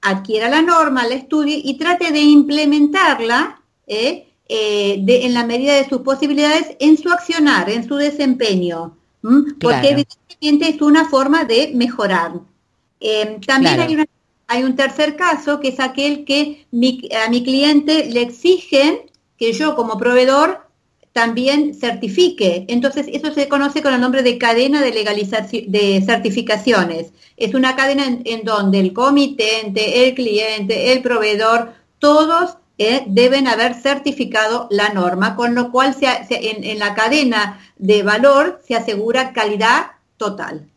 adquiera 0.02 0.50
la 0.50 0.62
norma, 0.62 1.08
la 1.08 1.16
estudie 1.16 1.60
y 1.64 1.80
trate 1.80 2.12
de 2.12 2.20
implementarla. 2.20 3.60
¿eh? 3.88 4.31
Eh, 4.54 5.06
en 5.08 5.34
la 5.34 5.46
medida 5.46 5.76
de 5.76 5.88
sus 5.88 6.02
posibilidades 6.02 6.76
en 6.82 6.98
su 6.98 7.10
accionar, 7.10 7.70
en 7.70 7.88
su 7.88 7.96
desempeño, 7.96 8.98
porque 9.62 9.92
evidentemente 9.92 10.76
es 10.76 10.82
una 10.82 11.08
forma 11.08 11.46
de 11.46 11.72
mejorar. 11.74 12.34
Eh, 13.00 13.40
también 13.48 14.06
hay, 14.48 14.64
un 14.64 14.76
tercer 14.76 15.16
caso 15.16 15.62
que 15.62 15.70
es 15.70 15.80
aquel 15.80 16.26
que 16.26 16.66
a 17.26 17.30
mi 17.30 17.44
cliente 17.46 18.08
le 18.12 18.24
exigen 18.24 19.04
que 19.38 19.54
yo 19.54 19.74
como 19.78 19.98
proveedor 19.98 20.68
también 21.14 21.74
certifique. 21.74 22.66
Entonces, 22.68 23.08
eso 23.10 23.34
se 23.34 23.48
conoce 23.48 23.82
con 23.82 23.94
el 23.94 24.02
nombre 24.02 24.22
de 24.22 24.38
cadena 24.38 24.82
de 24.82 24.92
legalización 24.92 25.72
de 25.72 26.04
certificaciones. 26.06 27.14
Es 27.38 27.54
una 27.54 27.78
cadena 27.78 28.20
en 28.26 28.44
donde 28.44 28.82
el 28.82 28.92
comitente, 28.92 30.10
el 30.10 30.14
cliente, 30.14 30.92
el 30.92 31.02
proveedor, 31.02 31.74
todos 32.00 32.58
deben 33.08 33.48
haber 33.48 33.74
certificado 33.76 34.68
la 34.70 34.90
norma, 34.90 35.36
con 35.36 35.56
lo 35.56 35.72
cual 35.72 35.94
se, 35.94 36.08
en, 36.30 36.80
la 36.80 36.94
cadena 36.94 37.60
de 37.78 38.04
valor 38.04 38.62
se 38.66 38.76
asegura 38.76 39.34
calidad 39.34 39.92
total. 40.18 40.68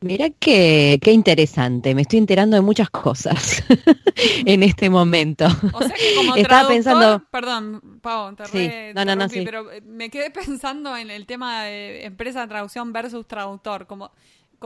Mira 0.00 0.28
qué, 0.38 0.98
qué 1.02 1.12
interesante, 1.12 1.94
me 1.94 2.02
estoy 2.02 2.18
enterando 2.18 2.56
de 2.56 2.60
muchas 2.60 2.90
cosas 2.90 3.64
en 4.44 4.62
este 4.62 4.90
momento. 4.90 5.46
O 5.72 5.78
sea 5.82 5.96
que 5.96 6.14
como 6.16 6.36
Estaba 6.36 6.68
pensando, 6.68 7.24
perdón, 7.30 7.98
Pau, 8.02 8.34
te 8.36 8.92
no, 8.94 9.04
no, 9.04 9.16
no, 9.16 9.26
pero 9.28 9.66
me 9.84 10.10
quedé 10.10 10.30
pensando 10.46 10.96
en 10.96 11.10
el 11.10 11.26
tema 11.26 11.64
de 11.64 12.04
empresa 12.04 12.42
de 12.42 12.48
traducción 12.48 12.92
versus 12.92 13.26
traductor, 13.26 13.86
como 13.86 14.12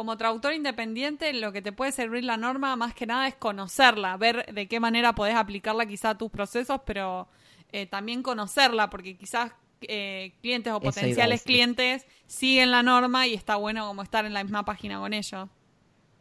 como 0.01 0.17
traductor 0.17 0.55
independiente, 0.55 1.31
lo 1.35 1.53
que 1.53 1.61
te 1.61 1.73
puede 1.73 1.93
servir 1.93 2.25
la 2.25 2.39
norma 2.39 2.75
más 2.75 2.95
que 2.95 3.05
nada 3.05 3.29
es 3.29 3.35
conocerla, 3.35 4.17
ver 4.17 4.47
de 4.51 4.67
qué 4.67 4.81
manera 4.81 5.15
podés 5.15 5.35
aplicarla 5.35 5.85
quizá 5.85 6.09
a 6.09 6.15
tus 6.17 6.31
procesos, 6.31 6.81
pero 6.87 7.29
eh, 7.71 7.85
también 7.85 8.23
conocerla, 8.23 8.89
porque 8.89 9.19
quizás 9.19 9.53
eh, 9.83 10.33
clientes 10.41 10.73
o 10.73 10.81
potenciales 10.81 11.43
clientes 11.43 12.07
siguen 12.27 12.71
la 12.71 12.83
norma 12.83 13.27
y 13.27 13.35
está 13.35 13.57
bueno 13.57 13.87
como 13.87 14.03
estar 14.03 14.25
en 14.25 14.33
la 14.33 14.43
misma 14.43 14.65
página 14.65 14.99
con 15.01 15.13
ellos. 15.13 15.51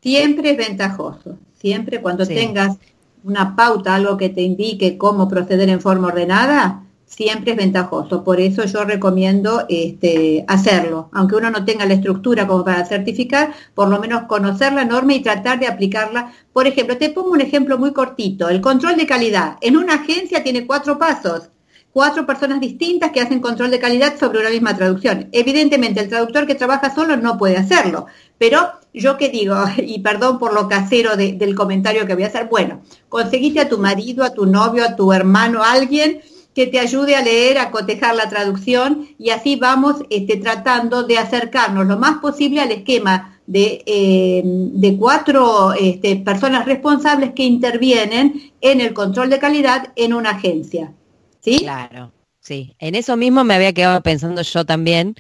Siempre 0.02 0.52
es 0.52 0.58
ventajoso, 0.58 1.38
siempre 1.54 2.02
cuando 2.02 2.28
tengas 2.28 2.80
una 3.24 3.56
pauta, 3.56 3.96
algo 3.96 4.18
que 4.18 4.28
te 4.28 4.42
indique 4.42 4.98
cómo 4.98 5.30
proceder 5.30 5.70
en 5.70 5.80
forma 5.80 6.10
ordenada, 6.10 6.84
siempre 7.10 7.52
es 7.52 7.58
ventajoso. 7.58 8.24
Por 8.24 8.40
eso 8.40 8.64
yo 8.66 8.86
recomiendo 8.86 9.66
este, 9.68 10.46
hacerlo. 10.48 11.10
Aunque 11.12 11.36
uno 11.36 11.50
no 11.50 11.66
tenga 11.66 11.86
la 11.86 11.96
estructura 11.96 12.48
como 12.48 12.64
para 12.64 12.86
certificar, 12.86 13.54
por 13.74 13.90
lo 13.90 14.00
menos 14.00 14.24
conocer 14.24 14.72
la 14.74 14.86
norma 14.86 15.16
y 15.16 15.22
tratar 15.22 15.60
de 15.60 15.68
aplicarla. 15.68 16.34
Por 16.54 16.68
ejemplo, 16.68 16.98
te 16.98 17.10
pongo 17.10 17.32
un 17.32 17.42
ejemplo 17.42 17.78
muy 17.78 17.92
cortito. 17.92 18.48
El 18.48 18.62
control 18.62 18.96
de 18.96 19.08
calidad. 19.08 19.58
En 19.62 19.76
una 19.76 19.96
agencia 19.96 20.44
tiene 20.44 20.66
cuatro 20.66 20.98
pasos. 20.98 21.50
Cuatro 21.92 22.28
personas 22.28 22.62
distintas 22.62 23.12
que 23.12 23.20
hacen 23.20 23.40
control 23.40 23.72
de 23.72 23.80
calidad 23.80 24.18
sobre 24.20 24.40
una 24.40 24.52
misma 24.52 24.78
traducción. 24.78 25.28
Evidentemente, 25.32 26.00
el 26.00 26.08
traductor 26.08 26.46
que 26.46 26.54
trabaja 26.54 26.94
solo 26.94 27.18
no 27.18 27.40
puede 27.40 27.58
hacerlo. 27.58 28.06
Pero 28.38 28.70
yo 28.94 29.18
qué 29.18 29.30
digo, 29.30 29.56
y 29.78 30.00
perdón 30.00 30.38
por 30.38 30.54
lo 30.54 30.70
casero 30.70 31.18
del 31.18 31.56
comentario 31.56 32.06
que 32.06 32.14
voy 32.14 32.24
a 32.24 32.28
hacer, 32.28 32.48
bueno, 32.48 32.82
conseguiste 33.10 33.60
a 33.60 33.68
tu 33.68 33.80
marido, 33.80 34.24
a 34.24 34.34
tu 34.34 34.46
novio, 34.46 34.86
a 34.86 34.96
tu 34.96 35.12
hermano, 35.12 35.64
a 35.64 35.72
alguien 35.72 36.22
que 36.60 36.68
te 36.68 36.78
ayude 36.78 37.16
a 37.16 37.22
leer, 37.22 37.58
a 37.58 37.72
cotejar 37.72 38.18
la 38.18 38.28
traducción 38.28 39.08
y 39.18 39.30
así 39.30 39.56
vamos 39.56 39.96
este, 40.10 40.36
tratando 40.36 41.04
de 41.04 41.18
acercarnos 41.18 41.88
lo 41.88 41.98
más 41.98 42.18
posible 42.18 42.60
al 42.60 42.70
esquema 42.70 43.40
de, 43.48 43.82
eh, 43.86 44.42
de 44.44 44.98
cuatro 44.98 45.72
este, 45.72 46.18
personas 46.18 46.66
responsables 46.66 47.32
que 47.34 47.46
intervienen 47.46 48.52
en 48.60 48.82
el 48.82 48.94
control 48.94 49.30
de 49.30 49.40
calidad 49.40 49.94
en 49.96 50.14
una 50.14 50.32
agencia. 50.32 50.92
¿Sí? 51.40 51.60
Claro. 51.60 52.12
Sí, 52.42 52.76
en 52.80 52.96
eso 52.96 53.16
mismo 53.16 53.46
me 53.46 53.54
había 53.54 53.72
quedado 53.72 54.02
pensando 54.02 54.42
yo 54.42 54.66
también 54.66 55.16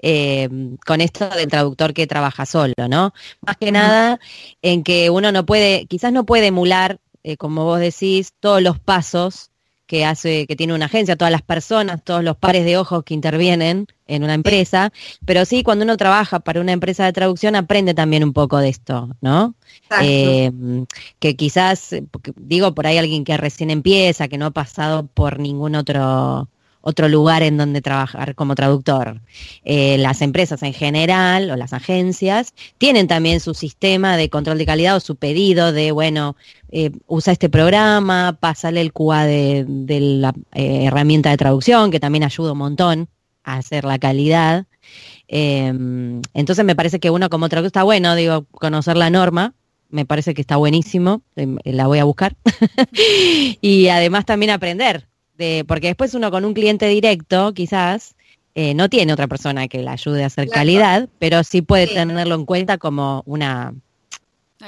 eh, 0.00 0.48
con 0.86 1.00
esto 1.00 1.28
del 1.28 1.48
traductor 1.48 1.92
que 1.92 2.06
trabaja 2.06 2.46
solo, 2.46 2.74
¿no? 2.88 3.12
Más 3.40 3.56
que 3.56 3.72
nada 3.72 4.20
en 4.62 4.84
que 4.84 5.10
uno 5.10 5.32
no 5.32 5.44
puede, 5.44 5.86
quizás 5.86 6.12
no 6.12 6.24
puede 6.24 6.46
emular, 6.46 7.00
eh, 7.24 7.36
como 7.36 7.64
vos 7.64 7.80
decís, 7.80 8.32
todos 8.38 8.62
los 8.62 8.78
pasos 8.78 9.50
que 9.86 10.04
hace, 10.04 10.46
que 10.46 10.56
tiene 10.56 10.74
una 10.74 10.86
agencia, 10.86 11.16
todas 11.16 11.32
las 11.32 11.42
personas, 11.42 12.02
todos 12.02 12.24
los 12.24 12.36
pares 12.36 12.64
de 12.64 12.76
ojos 12.76 13.04
que 13.04 13.14
intervienen 13.14 13.86
en 14.06 14.24
una 14.24 14.34
empresa, 14.34 14.92
pero 15.24 15.44
sí 15.44 15.62
cuando 15.62 15.84
uno 15.84 15.96
trabaja 15.96 16.40
para 16.40 16.60
una 16.60 16.72
empresa 16.72 17.04
de 17.04 17.12
traducción 17.12 17.56
aprende 17.56 17.94
también 17.94 18.24
un 18.24 18.32
poco 18.32 18.58
de 18.58 18.68
esto, 18.68 19.10
¿no? 19.20 19.54
Eh, 20.02 20.50
que 21.18 21.36
quizás, 21.36 21.94
digo 22.36 22.74
por 22.74 22.86
ahí 22.86 22.98
alguien 22.98 23.24
que 23.24 23.36
recién 23.36 23.70
empieza, 23.70 24.28
que 24.28 24.38
no 24.38 24.46
ha 24.46 24.50
pasado 24.50 25.06
por 25.06 25.38
ningún 25.38 25.74
otro 25.74 26.48
otro 26.84 27.08
lugar 27.08 27.42
en 27.42 27.56
donde 27.56 27.80
trabajar 27.80 28.34
como 28.34 28.54
traductor. 28.54 29.22
Eh, 29.64 29.96
las 29.98 30.20
empresas 30.20 30.62
en 30.62 30.74
general 30.74 31.50
o 31.50 31.56
las 31.56 31.72
agencias 31.72 32.52
tienen 32.76 33.08
también 33.08 33.40
su 33.40 33.54
sistema 33.54 34.18
de 34.18 34.28
control 34.28 34.58
de 34.58 34.66
calidad 34.66 34.96
o 34.96 35.00
su 35.00 35.16
pedido 35.16 35.72
de, 35.72 35.92
bueno, 35.92 36.36
eh, 36.70 36.90
usa 37.06 37.32
este 37.32 37.48
programa, 37.48 38.36
pásale 38.38 38.82
el 38.82 38.92
QA 38.92 39.24
de, 39.24 39.64
la 39.98 40.34
eh, 40.52 40.84
herramienta 40.84 41.30
de 41.30 41.38
traducción, 41.38 41.90
que 41.90 42.00
también 42.00 42.22
ayuda 42.22 42.52
un 42.52 42.58
montón 42.58 43.08
a 43.44 43.56
hacer 43.56 43.84
la 43.84 43.98
calidad. 43.98 44.66
Em, 45.26 46.20
entonces 46.34 46.66
me 46.66 46.76
parece 46.76 47.00
que 47.00 47.10
uno 47.10 47.30
como 47.30 47.48
traductor 47.48 47.68
está 47.68 47.82
bueno, 47.82 48.14
digo, 48.14 48.44
conocer 48.50 48.98
la 48.98 49.08
norma, 49.08 49.54
me 49.88 50.04
parece 50.04 50.34
que 50.34 50.42
está 50.42 50.56
buenísimo, 50.56 51.22
em, 51.34 51.56
la 51.64 51.86
voy 51.86 51.98
a 51.98 52.04
buscar. 52.04 52.36
y 53.62 53.88
además 53.88 54.26
también 54.26 54.50
aprender, 54.50 55.08
porque 55.66 55.88
después 55.88 56.14
uno 56.14 56.30
con 56.30 56.44
un 56.44 56.54
cliente 56.54 56.86
directo, 56.86 57.52
quizás, 57.54 58.14
eh, 58.54 58.74
no 58.74 58.88
tiene 58.88 59.12
otra 59.12 59.26
persona 59.26 59.66
que 59.66 59.82
le 59.82 59.90
ayude 59.90 60.22
a 60.22 60.26
hacer 60.26 60.48
calidad, 60.48 61.08
pero 61.18 61.42
sí 61.42 61.60
puede 61.60 61.88
tenerlo 61.88 62.36
en 62.36 62.44
cuenta 62.44 62.78
como 62.78 63.22
una, 63.26 63.74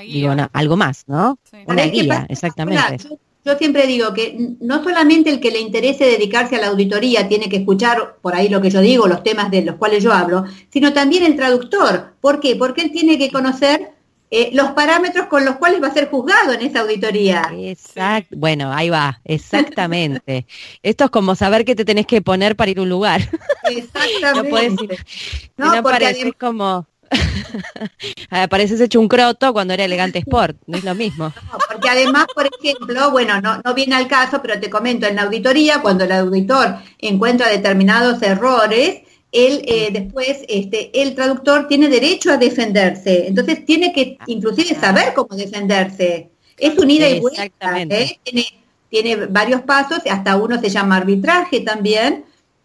digo, 0.01 0.35
algo 0.53 0.77
más, 0.77 1.05
¿no? 1.07 1.39
Una 1.67 1.85
guía, 1.85 2.27
exactamente. 2.29 3.09
yo, 3.45 3.57
siempre 3.57 3.87
digo 3.87 4.13
que 4.13 4.57
no 4.61 4.83
solamente 4.83 5.31
el 5.31 5.39
que 5.39 5.53
le 5.53 5.61
interese 5.61 6.05
dedicarse 6.05 6.57
a 6.57 6.61
la 6.61 6.67
auditoría 6.67 7.29
tiene 7.29 7.49
que 7.49 7.59
escuchar 7.59 8.17
por 8.21 8.35
ahí 8.35 8.49
lo 8.49 8.61
que 8.61 8.71
yo 8.71 8.81
digo, 8.81 9.07
los 9.07 9.23
temas 9.23 9.53
de 9.53 9.63
los 9.63 9.77
cuales 9.77 10.03
yo 10.03 10.13
hablo, 10.13 10.45
sino 10.69 10.93
también 10.93 11.23
el 11.23 11.37
traductor. 11.37 12.15
¿Por 12.21 12.41
qué? 12.41 12.57
Porque 12.57 12.83
él 12.83 12.91
tiene 12.91 13.19
que 13.19 13.31
conocer 13.31 13.93
eh, 14.31 14.51
los 14.53 14.71
parámetros 14.71 15.27
con 15.27 15.45
los 15.45 15.57
cuales 15.57 15.81
va 15.83 15.89
a 15.89 15.95
ser 15.95 16.11
juzgado 16.11 16.53
en 16.53 16.63
esa 16.63 16.81
auditoría. 16.81 17.49
Exacto, 17.57 18.37
bueno, 18.37 18.73
ahí 18.73 18.91
va, 18.91 19.21
exactamente. 19.25 20.47
Esto 20.83 21.05
es 21.05 21.11
como 21.11 21.35
saber 21.37 21.65
qué 21.65 21.77
te 21.77 21.85
tenés 21.85 22.07
que 22.07 22.23
poner 22.23 22.57
para 22.57 22.71
ir 22.71 22.79
a 22.79 22.83
un 22.83 22.89
lugar. 22.89 23.21
Exactamente. 23.65 24.99
no, 25.57 25.67
no, 25.67 25.83
no 25.83 26.33
como... 26.39 26.87
Pareces 28.51 28.81
hecho 28.81 28.99
un 28.99 29.07
croto 29.07 29.53
cuando 29.53 29.73
era 29.73 29.85
elegante 29.85 30.19
sport, 30.19 30.57
no 30.67 30.77
es 30.77 30.83
lo 30.83 30.97
mismo. 30.97 31.33
porque 31.71 31.89
además, 31.89 32.27
por 32.35 32.49
ejemplo, 32.49 33.13
bueno, 33.13 33.41
no, 33.41 33.61
no 33.65 33.75
viene 33.75 33.95
al 33.95 34.09
caso, 34.09 34.43
pero 34.43 34.59
te 34.59 34.69
comento, 34.69 35.07
en 35.07 35.15
la 35.15 35.23
auditoría, 35.23 35.81
cuando 35.83 36.03
el 36.03 36.11
auditor 36.11 36.79
encuentra 36.99 37.49
determinados 37.49 38.21
errores, 38.23 39.03
él 39.37 39.63
eh, 39.67 39.91
después, 39.93 40.45
este, 40.49 41.03
el 41.03 41.15
traductor 41.15 41.69
tiene 41.69 41.89
derecho 41.89 42.31
a 42.31 42.39
defenderse, 42.39 43.27
entonces 43.27 43.67
tiene 43.67 43.93
que 43.93 44.17
inclusive 44.27 44.75
saber 44.75 45.13
cómo 45.15 45.37
defenderse. 45.37 46.31
Es 46.57 46.79
un 46.79 46.91
ida 46.91 47.09
y 47.09 47.21
vuelta, 47.21 47.51
¿eh? 47.83 48.19
tiene, 48.23 48.47
tiene, 48.89 49.27
varios 49.27 49.61
pasos, 49.63 49.99
hasta 50.11 50.37
uno 50.37 50.59
se 50.59 50.71
llama 50.71 50.97
arbitraje 50.97 51.61
también. 51.61 52.25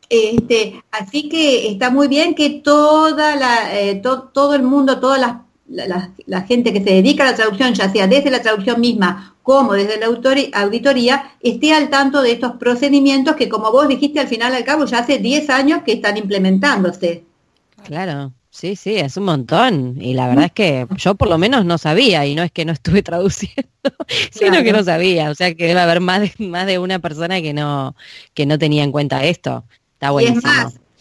Este, 0.09 0.81
así 0.91 1.29
que 1.29 1.69
está 1.69 1.89
muy 1.89 2.07
bien 2.07 2.35
que 2.35 2.61
toda 2.61 3.35
la, 3.35 3.79
eh, 3.79 4.01
todo 4.01 4.55
el 4.55 4.63
mundo, 4.63 4.99
toda 4.99 5.17
la, 5.17 5.45
la, 5.67 6.41
gente 6.41 6.73
que 6.73 6.83
se 6.83 6.91
dedica 6.91 7.23
a 7.23 7.31
la 7.31 7.35
traducción, 7.35 7.73
ya 7.73 7.91
sea 7.91 8.07
desde 8.07 8.29
la 8.29 8.41
traducción 8.41 8.79
misma 8.79 9.30
como 9.43 9.73
desde 9.73 9.99
la 9.99 10.05
auditoría 10.05 11.31
esté 11.41 11.73
al 11.73 11.89
tanto 11.89 12.21
de 12.21 12.33
estos 12.33 12.53
procedimientos 12.53 13.35
que, 13.35 13.49
como 13.49 13.71
vos 13.71 13.87
dijiste, 13.87 14.19
al 14.19 14.27
final 14.27 14.53
al 14.53 14.63
cabo 14.63 14.85
ya 14.85 14.99
hace 14.99 15.17
10 15.17 15.49
años 15.49 15.81
que 15.83 15.93
están 15.93 16.17
implementándose. 16.17 17.23
Claro, 17.83 18.33
sí, 18.51 18.75
sí, 18.75 18.97
es 18.97 19.17
un 19.17 19.23
montón. 19.25 19.97
Y 19.99 20.13
la 20.13 20.27
verdad 20.27 20.45
es 20.45 20.51
que 20.51 20.87
yo 20.95 21.15
por 21.15 21.27
lo 21.27 21.37
menos 21.37 21.65
no 21.65 21.77
sabía, 21.77 22.25
y 22.25 22.35
no 22.35 22.43
es 22.43 22.51
que 22.51 22.65
no 22.65 22.71
estuve 22.71 23.01
traduciendo, 23.03 23.69
sino 24.31 24.61
que 24.63 24.71
no 24.71 24.83
sabía. 24.83 25.31
O 25.31 25.35
sea 25.35 25.55
que 25.55 25.67
debe 25.67 25.79
haber 25.79 26.01
más 26.01 26.21
de, 26.21 26.33
más 26.45 26.67
de 26.67 26.77
una 26.77 26.99
persona 26.99 27.41
que 27.41 27.53
no, 27.53 27.95
que 28.33 28.45
no 28.45 28.59
tenía 28.59 28.83
en 28.83 28.91
cuenta 28.91 29.23
esto. 29.25 29.63
Está 29.93 30.11
buenísimo. 30.11 30.51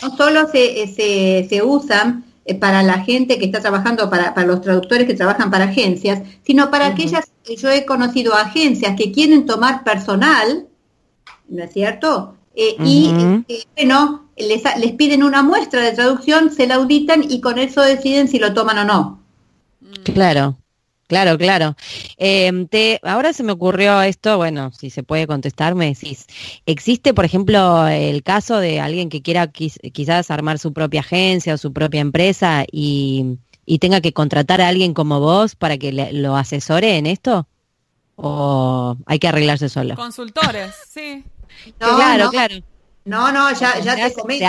no 0.02 0.16
solo 0.16 0.48
se, 0.48 0.86
se, 0.86 1.46
se 1.48 1.62
usan 1.62 2.24
para 2.54 2.82
la 2.82 3.00
gente 3.00 3.38
que 3.38 3.46
está 3.46 3.60
trabajando, 3.60 4.10
para, 4.10 4.34
para, 4.34 4.46
los 4.46 4.60
traductores 4.60 5.06
que 5.06 5.14
trabajan 5.14 5.50
para 5.50 5.64
agencias, 5.64 6.22
sino 6.42 6.70
para 6.70 6.86
aquellas, 6.86 7.30
yo 7.56 7.70
he 7.70 7.84
conocido 7.84 8.34
agencias 8.34 8.96
que 8.96 9.12
quieren 9.12 9.46
tomar 9.46 9.84
personal, 9.84 10.66
¿no 11.48 11.64
es 11.64 11.72
cierto? 11.72 12.34
Eh, 12.54 12.76
y 12.84 13.12
eh, 13.48 13.64
bueno, 13.76 14.28
les, 14.36 14.62
les 14.78 14.92
piden 14.92 15.22
una 15.22 15.42
muestra 15.42 15.82
de 15.82 15.92
traducción, 15.92 16.50
se 16.50 16.66
la 16.66 16.76
auditan 16.76 17.24
y 17.28 17.40
con 17.40 17.58
eso 17.58 17.82
deciden 17.82 18.28
si 18.28 18.38
lo 18.38 18.52
toman 18.54 18.78
o 18.78 18.84
no. 18.84 19.20
Claro. 20.04 20.59
Claro, 21.10 21.36
claro. 21.36 21.74
Em, 22.18 22.68
te, 22.68 23.00
ahora 23.02 23.32
se 23.32 23.42
me 23.42 23.50
ocurrió 23.50 24.00
esto, 24.00 24.36
bueno, 24.36 24.70
si 24.70 24.90
se 24.90 25.02
puede 25.02 25.26
contestar, 25.26 25.74
me 25.74 25.86
decís. 25.86 26.28
¿Existe, 26.66 27.14
por 27.14 27.24
ejemplo, 27.24 27.88
el 27.88 28.22
caso 28.22 28.60
de 28.60 28.78
alguien 28.78 29.08
que 29.08 29.20
quiera 29.20 29.48
quizás 29.48 30.30
armar 30.30 30.60
su 30.60 30.72
propia 30.72 31.00
agencia 31.00 31.54
o 31.54 31.58
su 31.58 31.72
propia 31.72 32.00
empresa 32.00 32.64
y, 32.70 33.38
tenga 33.80 34.00
que 34.00 34.12
contratar 34.12 34.60
a 34.60 34.68
alguien 34.68 34.94
como 34.94 35.18
vos 35.18 35.56
para 35.56 35.78
que 35.78 35.90
lo 36.12 36.36
asesore 36.36 36.96
en 36.96 37.06
esto? 37.06 37.48
¿O 38.14 38.96
hay 39.06 39.18
que 39.18 39.26
arreglarse 39.26 39.68
solo? 39.68 39.96
Consultores, 39.96 40.76
sí. 40.88 41.24
claro, 41.76 42.30
claro. 42.30 42.54
No, 43.04 43.32
no, 43.32 43.52
ya, 43.52 43.80
ya 43.80 43.96
te 43.96 44.14
comento. 44.14 44.46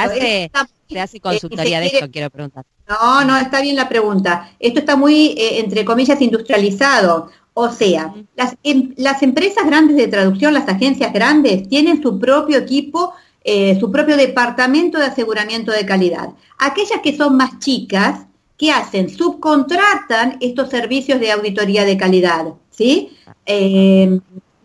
Se 0.92 1.00
hace, 1.00 1.20
consultoría 1.20 1.80
de 1.80 1.88
esto, 1.88 2.12
quiero 2.12 2.30
preguntar. 2.30 2.66
No, 2.90 3.24
no, 3.24 3.38
está 3.38 3.62
bien 3.62 3.76
la 3.76 3.88
pregunta. 3.88 4.52
Esto 4.60 4.80
está 4.80 4.96
muy, 4.96 5.30
eh, 5.38 5.60
entre 5.60 5.86
comillas, 5.86 6.22
industrializado. 6.22 7.30
O 7.54 7.70
sea, 7.70 8.14
las, 8.36 8.56
em, 8.64 8.94
las, 8.98 9.22
empresas 9.24 9.66
grandes 9.66 9.96
de 9.96 10.08
traducción, 10.08 10.54
las 10.54 10.68
agencias 10.68 11.14
grandes, 11.14 11.68
tienen 11.70 12.02
su 12.02 12.20
propio 12.20 12.58
equipo, 12.58 13.14
eh, 13.44 13.78
su 13.80 13.92
propio 13.92 14.18
departamento 14.18 14.98
de 14.98 15.06
aseguramiento 15.06 15.72
de 15.72 15.86
calidad. 15.86 16.30
Aquellas 16.58 17.00
que 17.02 17.16
son 17.16 17.38
más 17.38 17.60
chicas, 17.60 18.26
¿qué 18.58 18.72
hacen? 18.72 19.10
Subcontratan 19.10 20.38
estos 20.42 20.70
servicios 20.70 21.20
de 21.20 21.32
auditoría 21.32 21.84
de 21.84 21.98
calidad, 21.98 22.54
¿sí? 22.70 23.18
Eh, 23.46 24.20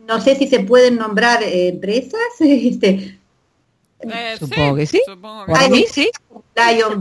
no 0.06 0.20
sé 0.20 0.36
si 0.36 0.46
se 0.46 0.60
pueden 0.60 0.96
nombrar 0.96 1.42
empresas, 1.42 2.20
este, 2.40 3.18
eh, 4.00 4.36
supongo 4.38 4.76
que 4.76 4.86
sí. 4.86 5.00
Supongo 5.06 5.46
que 5.46 5.70
mí 5.70 5.84
sí. 5.90 6.10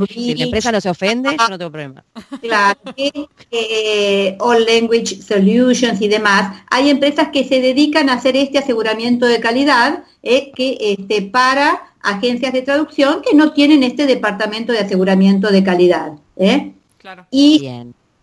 Si 0.10 0.36
la 0.36 0.44
empresa 0.46 0.72
no 0.72 0.82
se 0.82 0.90
ofende, 0.90 1.36
yo 1.38 1.50
no 1.50 1.58
tengo 1.58 1.72
problema. 1.72 2.04
Claro, 2.42 2.80
eh, 3.52 4.36
All 4.40 4.66
Language 4.66 5.22
Solutions 5.22 6.02
y 6.02 6.08
demás. 6.08 6.62
Hay 6.70 6.90
empresas 6.90 7.30
que 7.32 7.48
se 7.48 7.62
dedican 7.62 8.10
a 8.10 8.14
hacer 8.14 8.36
este 8.36 8.58
aseguramiento 8.58 9.26
de 9.26 9.40
calidad 9.40 10.04
eh, 10.24 10.52
que 10.54 10.78
este, 10.80 11.22
para 11.22 11.94
agencias 12.02 12.54
de 12.54 12.62
traducción 12.62 13.22
que 13.22 13.36
no 13.36 13.54
tienen 13.54 13.84
este 13.84 14.06
departamento 14.06 14.74
de 14.74 14.80
aseguramiento 14.80 15.50
de 15.50 15.64
calidad. 15.64 16.14
¿eh? 16.36 16.74
Claro. 16.98 17.26
Y 17.32 17.70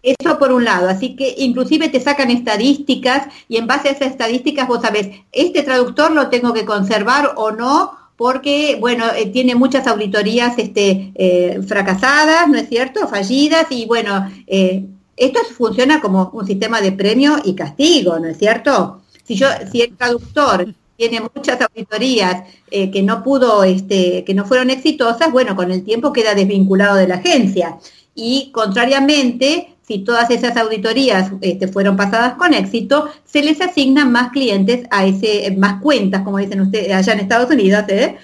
Eso 0.02 0.38
por 0.38 0.52
un 0.52 0.64
lado, 0.64 0.88
así 0.88 1.14
que 1.14 1.34
inclusive 1.38 1.88
te 1.88 2.00
sacan 2.00 2.30
estadísticas 2.30 3.28
y 3.48 3.56
en 3.56 3.68
base 3.68 3.88
a 3.88 3.92
esas 3.92 4.08
estadísticas 4.08 4.66
vos 4.66 4.82
sabés, 4.82 5.10
este 5.30 5.62
traductor 5.62 6.10
lo 6.10 6.28
tengo 6.28 6.52
que 6.52 6.64
conservar 6.64 7.34
o 7.36 7.52
no, 7.52 8.01
porque, 8.22 8.76
bueno, 8.78 9.06
eh, 9.16 9.26
tiene 9.32 9.56
muchas 9.56 9.84
auditorías 9.88 10.56
este, 10.56 11.10
eh, 11.16 11.60
fracasadas, 11.66 12.46
¿no 12.48 12.56
es 12.56 12.68
cierto?, 12.68 13.08
fallidas, 13.08 13.66
y 13.70 13.84
bueno, 13.84 14.30
eh, 14.46 14.86
esto 15.16 15.40
funciona 15.56 16.00
como 16.00 16.30
un 16.32 16.46
sistema 16.46 16.80
de 16.80 16.92
premio 16.92 17.38
y 17.44 17.56
castigo, 17.56 18.20
¿no 18.20 18.28
es 18.28 18.38
cierto? 18.38 19.02
Si, 19.24 19.34
yo, 19.34 19.48
si 19.72 19.80
el 19.82 19.96
traductor 19.96 20.72
tiene 20.96 21.20
muchas 21.34 21.60
auditorías 21.62 22.44
que 22.70 23.02
no 23.02 23.24
pudo, 23.24 23.64
este, 23.64 24.22
que 24.22 24.34
no 24.34 24.44
fueron 24.44 24.70
exitosas, 24.70 25.32
bueno, 25.32 25.56
con 25.56 25.72
el 25.72 25.82
tiempo 25.82 26.12
queda 26.12 26.36
desvinculado 26.36 26.94
de 26.94 27.08
la 27.08 27.16
agencia. 27.16 27.78
Y 28.14 28.52
contrariamente, 28.52 29.71
si 29.92 29.98
todas 29.98 30.30
esas 30.30 30.56
auditorías 30.56 31.32
este, 31.42 31.68
fueron 31.68 31.98
pasadas 31.98 32.34
con 32.34 32.54
éxito, 32.54 33.10
se 33.24 33.42
les 33.42 33.60
asignan 33.60 34.10
más 34.10 34.30
clientes 34.30 34.86
a 34.90 35.04
ese, 35.04 35.54
más 35.58 35.82
cuentas, 35.82 36.22
como 36.22 36.38
dicen 36.38 36.62
ustedes 36.62 36.94
allá 36.94 37.12
en 37.12 37.20
Estados 37.20 37.50
Unidos, 37.50 37.84
¿eh? 37.88 38.16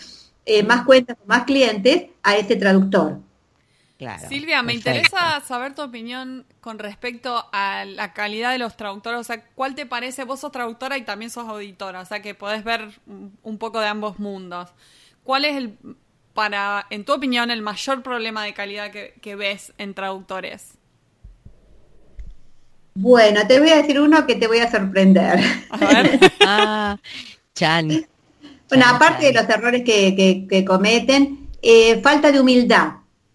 Eh, 0.47 0.63
más 0.63 0.87
cuentas, 0.87 1.19
más 1.27 1.45
clientes 1.45 2.07
a 2.23 2.37
ese 2.37 2.57
traductor. 2.57 3.19
Silvia, 4.29 4.63
me 4.63 4.73
interesa 4.73 5.41
saber 5.41 5.75
tu 5.75 5.83
opinión 5.83 6.47
con 6.61 6.79
respecto 6.79 7.45
a 7.53 7.85
la 7.85 8.15
calidad 8.15 8.53
de 8.53 8.59
los 8.59 8.77
traductores. 8.77 9.21
O 9.21 9.25
sea, 9.25 9.45
¿cuál 9.55 9.75
te 9.75 9.85
parece? 9.85 10.25
Vos 10.25 10.41
sos 10.41 10.53
traductora 10.53 10.97
y 10.97 11.03
también 11.03 11.31
sos 11.31 11.49
auditora, 11.49 12.01
o 12.01 12.07
sea 12.07 12.23
que 12.23 12.35
podés 12.35 12.65
ver 12.65 12.89
un 13.43 13.59
poco 13.59 13.81
de 13.81 13.89
ambos 13.89 14.19
mundos. 14.19 14.71
¿Cuál 15.23 15.45
es 15.45 15.57
el, 15.57 15.77
para, 16.33 16.87
en 16.89 17.05
tu 17.05 17.13
opinión, 17.13 17.51
el 17.51 17.61
mayor 17.61 18.03
problema 18.03 18.43
de 18.45 18.55
calidad 18.55 18.91
que 18.91 19.37
ves 19.37 19.75
en 19.77 19.93
traductores? 19.93 20.78
Bueno, 23.01 23.47
te 23.47 23.61
voy 23.61 23.71
a 23.71 23.77
decir 23.77 24.01
uno 24.01 24.27
que 24.27 24.35
te 24.35 24.49
voy 24.49 24.59
a 24.59 24.69
sorprender. 24.69 25.39
A 25.71 25.77
ver. 25.77 26.19
ah, 26.41 26.97
Chan. 27.55 28.05
Bueno, 28.69 28.85
aparte 28.89 29.27
de 29.27 29.33
los 29.33 29.49
errores 29.49 29.85
que, 29.85 30.65
cometen, 30.67 31.49
eh, 31.63 32.01
falta 32.03 32.33
de 32.33 32.41
humildad. 32.41 32.95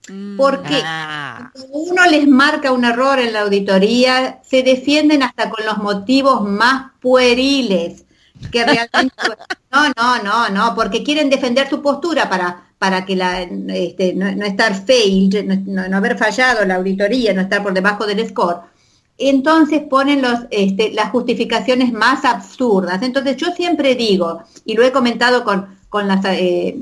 Mm. 0.10 0.36
Porque 0.36 0.82
ah. 0.84 1.50
uno 1.72 2.06
les 2.08 2.28
marca 2.28 2.74
un 2.74 2.84
error 2.84 3.20
en 3.20 3.32
la 3.32 3.44
auditoría, 3.44 4.42
se 4.44 4.64
defienden 4.64 5.24
hasta 5.24 5.50
con 5.50 5.66
los 5.66 5.78
motivos 5.78 6.42
más 6.42 6.92
pueriles. 7.00 8.04
Que 8.52 8.66
realmente. 8.66 9.16
no, 9.72 9.88
no, 9.96 10.24
no, 10.24 10.50
no, 10.50 10.76
porque 10.76 11.04
quieren 11.04 11.30
defender 11.30 11.70
su 11.70 11.82
postura 11.82 12.30
para, 12.30 12.66
para 12.78 13.06
que 13.06 13.16
la, 13.16 13.44
este, 13.44 14.14
no, 14.14 14.28
estar 14.46 14.76
failed, 14.86 15.46
no 15.46 15.96
haber 15.96 16.18
fallado 16.18 16.66
la 16.66 16.76
auditoría, 16.76 17.34
no 17.34 17.40
estar 17.40 17.64
por 17.64 17.74
debajo 17.74 18.06
del 18.06 18.28
score 18.28 18.73
entonces 19.18 19.82
ponen 19.90 20.22
los, 20.22 20.40
este, 20.50 20.92
las 20.92 21.12
justificaciones 21.12 21.92
más 21.94 22.26
absurdas. 22.26 23.02
Entonces 23.02 23.38
yo 23.38 23.52
siempre 23.52 23.96
digo, 23.96 24.44
y 24.66 24.74
lo 24.74 24.84
he 24.84 24.92
comentado 24.92 25.44
con, 25.44 25.78
con 25.90 26.08
las 26.08 26.24
eh, 26.26 26.78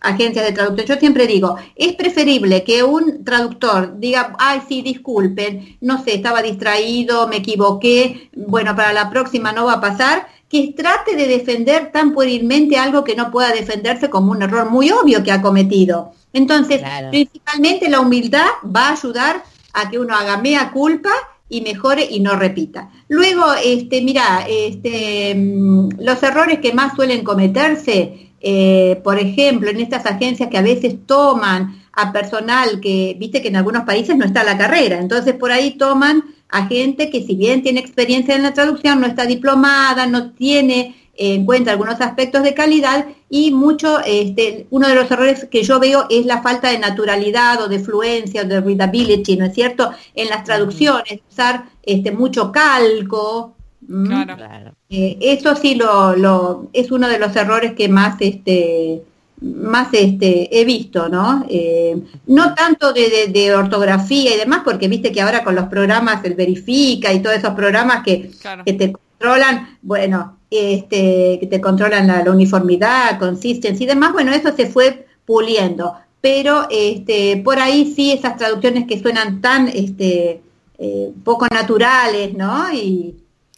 agencias 0.00 0.44
de 0.44 0.52
traducción, 0.52 0.86
yo 0.86 0.96
siempre 0.96 1.26
digo, 1.26 1.56
es 1.74 1.94
preferible 1.94 2.64
que 2.64 2.82
un 2.82 3.24
traductor 3.24 3.98
diga, 3.98 4.34
ay, 4.38 4.62
sí, 4.68 4.82
disculpen, 4.82 5.76
no 5.80 6.02
sé, 6.02 6.14
estaba 6.14 6.42
distraído, 6.42 7.28
me 7.28 7.36
equivoqué, 7.36 8.30
bueno, 8.34 8.76
para 8.76 8.92
la 8.92 9.10
próxima 9.10 9.52
no 9.52 9.66
va 9.66 9.74
a 9.74 9.80
pasar, 9.80 10.28
que 10.48 10.74
trate 10.76 11.16
de 11.16 11.26
defender 11.26 11.90
tan 11.90 12.12
puerilmente 12.12 12.76
algo 12.76 13.02
que 13.02 13.16
no 13.16 13.32
pueda 13.32 13.50
defenderse 13.50 14.08
como 14.08 14.30
un 14.30 14.42
error 14.42 14.70
muy 14.70 14.90
obvio 14.92 15.24
que 15.24 15.32
ha 15.32 15.42
cometido. 15.42 16.12
Entonces, 16.32 16.82
principalmente 17.10 17.88
la 17.88 18.00
humildad 18.00 18.46
va 18.64 18.88
a 18.88 18.92
ayudar 18.92 19.42
a 19.72 19.90
que 19.90 19.98
uno 19.98 20.14
haga 20.14 20.36
mea 20.36 20.70
culpa 20.70 21.10
y 21.48 21.60
mejore 21.60 22.06
y 22.10 22.20
no 22.20 22.36
repita. 22.36 22.90
Luego, 23.08 23.44
este, 23.64 24.02
mira, 24.02 24.46
este, 24.48 25.34
mm, 25.34 26.00
los 26.00 26.22
errores 26.22 26.58
que 26.60 26.72
más 26.72 26.96
suelen 26.96 27.22
cometerse, 27.22 28.32
eh, 28.40 29.00
por 29.04 29.18
ejemplo, 29.18 29.70
en 29.70 29.80
estas 29.80 30.06
agencias 30.06 30.48
que 30.50 30.58
a 30.58 30.62
veces 30.62 30.96
toman 31.06 31.82
a 31.92 32.12
personal 32.12 32.80
que, 32.80 33.16
viste 33.18 33.40
que 33.40 33.48
en 33.48 33.56
algunos 33.56 33.84
países 33.84 34.16
no 34.16 34.24
está 34.24 34.44
la 34.44 34.58
carrera, 34.58 34.98
entonces 34.98 35.34
por 35.34 35.50
ahí 35.50 35.78
toman 35.78 36.24
a 36.48 36.66
gente 36.66 37.10
que 37.10 37.22
si 37.22 37.34
bien 37.34 37.62
tiene 37.62 37.80
experiencia 37.80 38.36
en 38.36 38.42
la 38.42 38.54
traducción, 38.54 39.00
no 39.00 39.06
está 39.06 39.24
diplomada, 39.24 40.06
no 40.06 40.32
tiene 40.32 40.94
en 41.16 41.44
cuenta 41.44 41.70
algunos 41.70 42.00
aspectos 42.00 42.42
de 42.42 42.54
calidad 42.54 43.06
y 43.28 43.52
mucho, 43.52 44.00
este, 44.04 44.66
uno 44.70 44.88
de 44.88 44.94
los 44.94 45.10
errores 45.10 45.46
que 45.50 45.62
yo 45.62 45.80
veo 45.80 46.06
es 46.10 46.26
la 46.26 46.42
falta 46.42 46.70
de 46.70 46.78
naturalidad 46.78 47.60
o 47.62 47.68
de 47.68 47.78
fluencia 47.78 48.42
o 48.42 48.44
de 48.44 48.60
readability, 48.60 49.36
¿no 49.36 49.46
es 49.46 49.54
cierto? 49.54 49.90
En 50.14 50.28
las 50.28 50.44
traducciones, 50.44 51.20
usar 51.30 51.64
este, 51.82 52.12
mucho 52.12 52.52
calco. 52.52 53.54
Claro. 53.86 54.74
Eh, 54.88 55.18
eso 55.20 55.54
sí 55.54 55.74
lo, 55.74 56.16
lo, 56.16 56.68
es 56.72 56.90
uno 56.90 57.08
de 57.08 57.18
los 57.18 57.34
errores 57.36 57.74
que 57.74 57.88
más 57.88 58.16
este 58.20 59.02
más 59.40 59.88
este 59.92 60.60
he 60.60 60.64
visto, 60.64 61.08
¿no? 61.08 61.44
Eh, 61.48 61.96
no 62.26 62.54
tanto 62.54 62.92
de, 62.92 63.28
de, 63.28 63.54
ortografía 63.54 64.34
y 64.34 64.38
demás, 64.38 64.62
porque 64.64 64.88
viste 64.88 65.12
que 65.12 65.20
ahora 65.20 65.44
con 65.44 65.54
los 65.54 65.66
programas 65.66 66.24
el 66.24 66.34
verifica 66.34 67.12
y 67.12 67.20
todos 67.20 67.36
esos 67.36 67.54
programas 67.54 68.02
que, 68.02 68.30
que 68.64 68.72
te 68.72 68.92
controlan, 68.92 69.78
bueno, 69.82 70.35
este, 70.58 71.38
que 71.40 71.46
te 71.46 71.60
controlan 71.60 72.06
la, 72.06 72.30
uniformidad, 72.30 73.18
consistencia 73.18 73.84
y 73.84 73.86
demás, 73.86 74.12
bueno, 74.12 74.32
eso 74.32 74.54
se 74.54 74.66
fue 74.66 75.06
puliendo. 75.24 75.94
Pero 76.20 76.66
este, 76.70 77.36
por 77.44 77.58
ahí 77.58 77.92
sí 77.94 78.12
esas 78.12 78.36
traducciones 78.36 78.86
que 78.86 79.00
suenan 79.00 79.40
tan 79.40 79.68
este, 79.68 80.40
eh, 80.78 81.10
poco 81.24 81.46
naturales, 81.50 82.34
¿no? 82.34 82.72
Y 82.72 83.14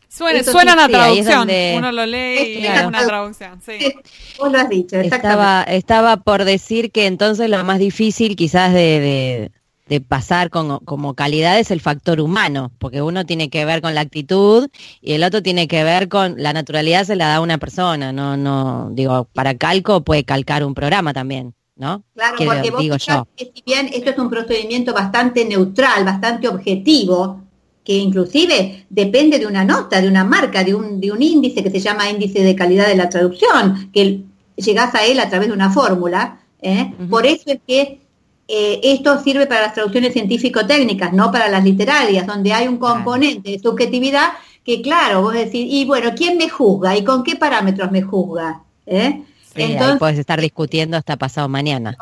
suenan 0.09 0.79
a 0.79 0.89
traducción. 0.89 1.49
Uno 1.77 1.93
lo 1.93 2.07
lee 2.07 2.59
y 2.61 2.67
es 2.67 2.85
una 2.85 3.07
traducción. 3.07 3.61
Sí. 3.65 3.95
Vos 4.39 4.53
lo 4.53 4.59
has 4.59 4.69
dicho. 4.69 4.97
Estaba, 4.97 5.63
estaba 5.63 6.17
por 6.19 6.45
decir 6.45 6.91
que 6.91 7.07
entonces 7.07 7.49
lo 7.49 7.63
más 7.65 7.79
difícil 7.79 8.37
quizás 8.37 8.73
de 8.73 9.01
de 9.01 9.51
pasar 10.07 10.51
con, 10.51 10.79
como 10.81 11.15
calidad 11.15 11.59
es 11.59 11.71
el 11.71 11.81
factor 11.81 12.21
humano, 12.21 12.73
porque 12.79 13.03
uno 13.03 13.25
tiene 13.25 13.49
que 13.49 13.65
ver 13.65 13.81
con 13.81 13.95
la 13.95 14.03
actitud 14.03 14.69
y 15.01 15.13
el 15.13 15.25
otro 15.25 15.43
tiene 15.43 15.69
que 15.69 15.85
ver 15.85 16.09
con 16.09 16.35
la 16.39 16.53
naturalidad 16.53 17.05
se 17.05 17.17
la 17.17 17.29
da 17.29 17.41
una 17.41 17.59
persona, 17.59 18.13
no, 18.13 18.37
no, 18.37 18.91
digo, 18.93 19.29
para 19.33 19.57
calco 19.57 20.03
puede 20.03 20.25
calcar 20.25 20.65
un 20.65 20.75
programa 20.75 21.13
también. 21.13 21.55
¿no? 21.77 22.03
Claro, 22.15 22.37
porque 22.37 22.71
vos 22.71 22.81
digo 22.81 22.97
yo. 22.97 23.29
Que 23.37 23.53
si 23.55 23.63
bien 23.65 23.89
esto 23.93 24.11
es 24.11 24.19
un 24.19 24.29
procedimiento 24.29 24.93
bastante 24.93 25.45
neutral, 25.45 26.05
bastante 26.05 26.49
objetivo, 26.49 27.41
que 27.85 27.97
inclusive 27.97 28.85
depende 28.91 29.39
de 29.39 29.47
una 29.47 29.65
nota, 29.65 30.01
de 30.01 30.09
una 30.09 30.25
marca, 30.25 30.65
de 30.65 30.75
un, 30.75 31.01
de 31.01 31.11
un 31.13 31.23
índice 31.23 31.63
que 31.63 31.71
se 31.71 31.81
llama 31.81 32.11
índice 32.11 32.43
de 32.43 32.55
calidad 32.55 32.87
de 32.87 32.97
la 32.97 33.09
traducción, 33.09 33.91
que 33.93 34.25
llegás 34.57 34.95
a 34.95 35.07
él 35.07 35.21
a 35.21 35.31
través 35.31 35.49
de 35.49 35.55
una 35.55 35.71
fórmula. 35.71 36.41
¿eh? 36.61 36.93
Por 37.09 37.25
eso 37.25 37.45
es 37.47 37.61
que 37.67 38.01
eh, 38.49 38.81
esto 38.83 39.23
sirve 39.23 39.47
para 39.47 39.61
las 39.61 39.75
traducciones 39.75 40.15
científico-técnicas, 40.15 41.13
no 41.13 41.31
para 41.31 41.49
las 41.49 41.63
literarias, 41.63 42.27
donde 42.27 42.55
hay 42.55 42.67
un 42.67 42.79
componente 42.79 43.51
de 43.51 43.59
subjetividad 43.59 44.33
que, 44.65 44.81
claro, 44.81 45.21
vos 45.21 45.35
decís, 45.35 45.67
y 45.71 45.85
bueno, 45.85 46.13
¿quién 46.17 46.39
me 46.39 46.49
juzga 46.49 46.97
y 46.97 47.05
con 47.05 47.23
qué 47.23 47.37
parámetros 47.37 47.91
me 47.91 48.03
juzga? 48.03 48.63
¿Eh? 48.87 49.23
Entonces, 49.65 49.99
puedes 49.99 50.19
estar 50.19 50.41
discutiendo 50.41 50.97
hasta 50.97 51.17
pasado 51.17 51.49
mañana. 51.49 51.97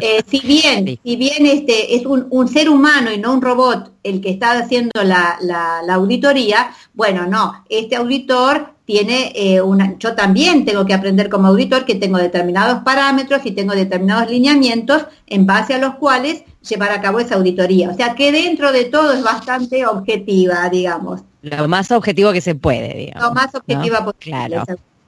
Eh, 0.00 0.22
si 0.26 0.40
bien, 0.40 0.98
si 1.04 1.16
bien 1.16 1.46
este 1.46 1.96
es 1.96 2.06
un, 2.06 2.48
ser 2.48 2.68
humano 2.68 3.12
y 3.12 3.18
no 3.18 3.32
un 3.32 3.42
robot 3.42 3.92
el 4.02 4.20
que 4.20 4.30
está 4.30 4.52
haciendo 4.52 5.02
la, 5.02 5.82
auditoría, 5.90 6.70
bueno, 6.92 7.26
no, 7.26 7.64
este 7.68 7.96
auditor 7.96 8.74
tiene 8.84 9.32
eh, 9.34 9.62
una, 9.62 9.96
yo 9.98 10.14
también 10.14 10.64
tengo 10.64 10.84
que 10.84 10.92
aprender 10.92 11.30
como 11.30 11.48
auditor 11.48 11.84
que 11.84 11.94
tengo 11.94 12.18
determinados 12.18 12.82
parámetros 12.82 13.40
y 13.44 13.52
tengo 13.52 13.74
determinados 13.74 14.30
lineamientos 14.30 15.06
en 15.26 15.46
base 15.46 15.74
a 15.74 15.78
los 15.78 15.94
cuales 15.94 16.44
llevar 16.68 16.92
a 16.92 17.00
cabo 17.00 17.20
esa 17.20 17.36
auditoría. 17.36 17.90
O 17.90 17.94
sea 17.94 18.14
que 18.14 18.30
dentro 18.30 18.72
de 18.72 18.84
todo 18.84 19.12
es 19.12 19.22
bastante 19.22 19.86
objetiva, 19.86 20.68
digamos. 20.68 21.22
Lo 21.42 21.68
más 21.68 21.90
objetivo 21.90 22.32
que 22.32 22.40
se 22.40 22.54
puede, 22.54 22.94
digamos. 22.94 23.22
Lo 23.22 23.34
más 23.34 23.54
objetiva 23.54 24.04
posible. 24.04 24.36
Claro. 24.48 24.64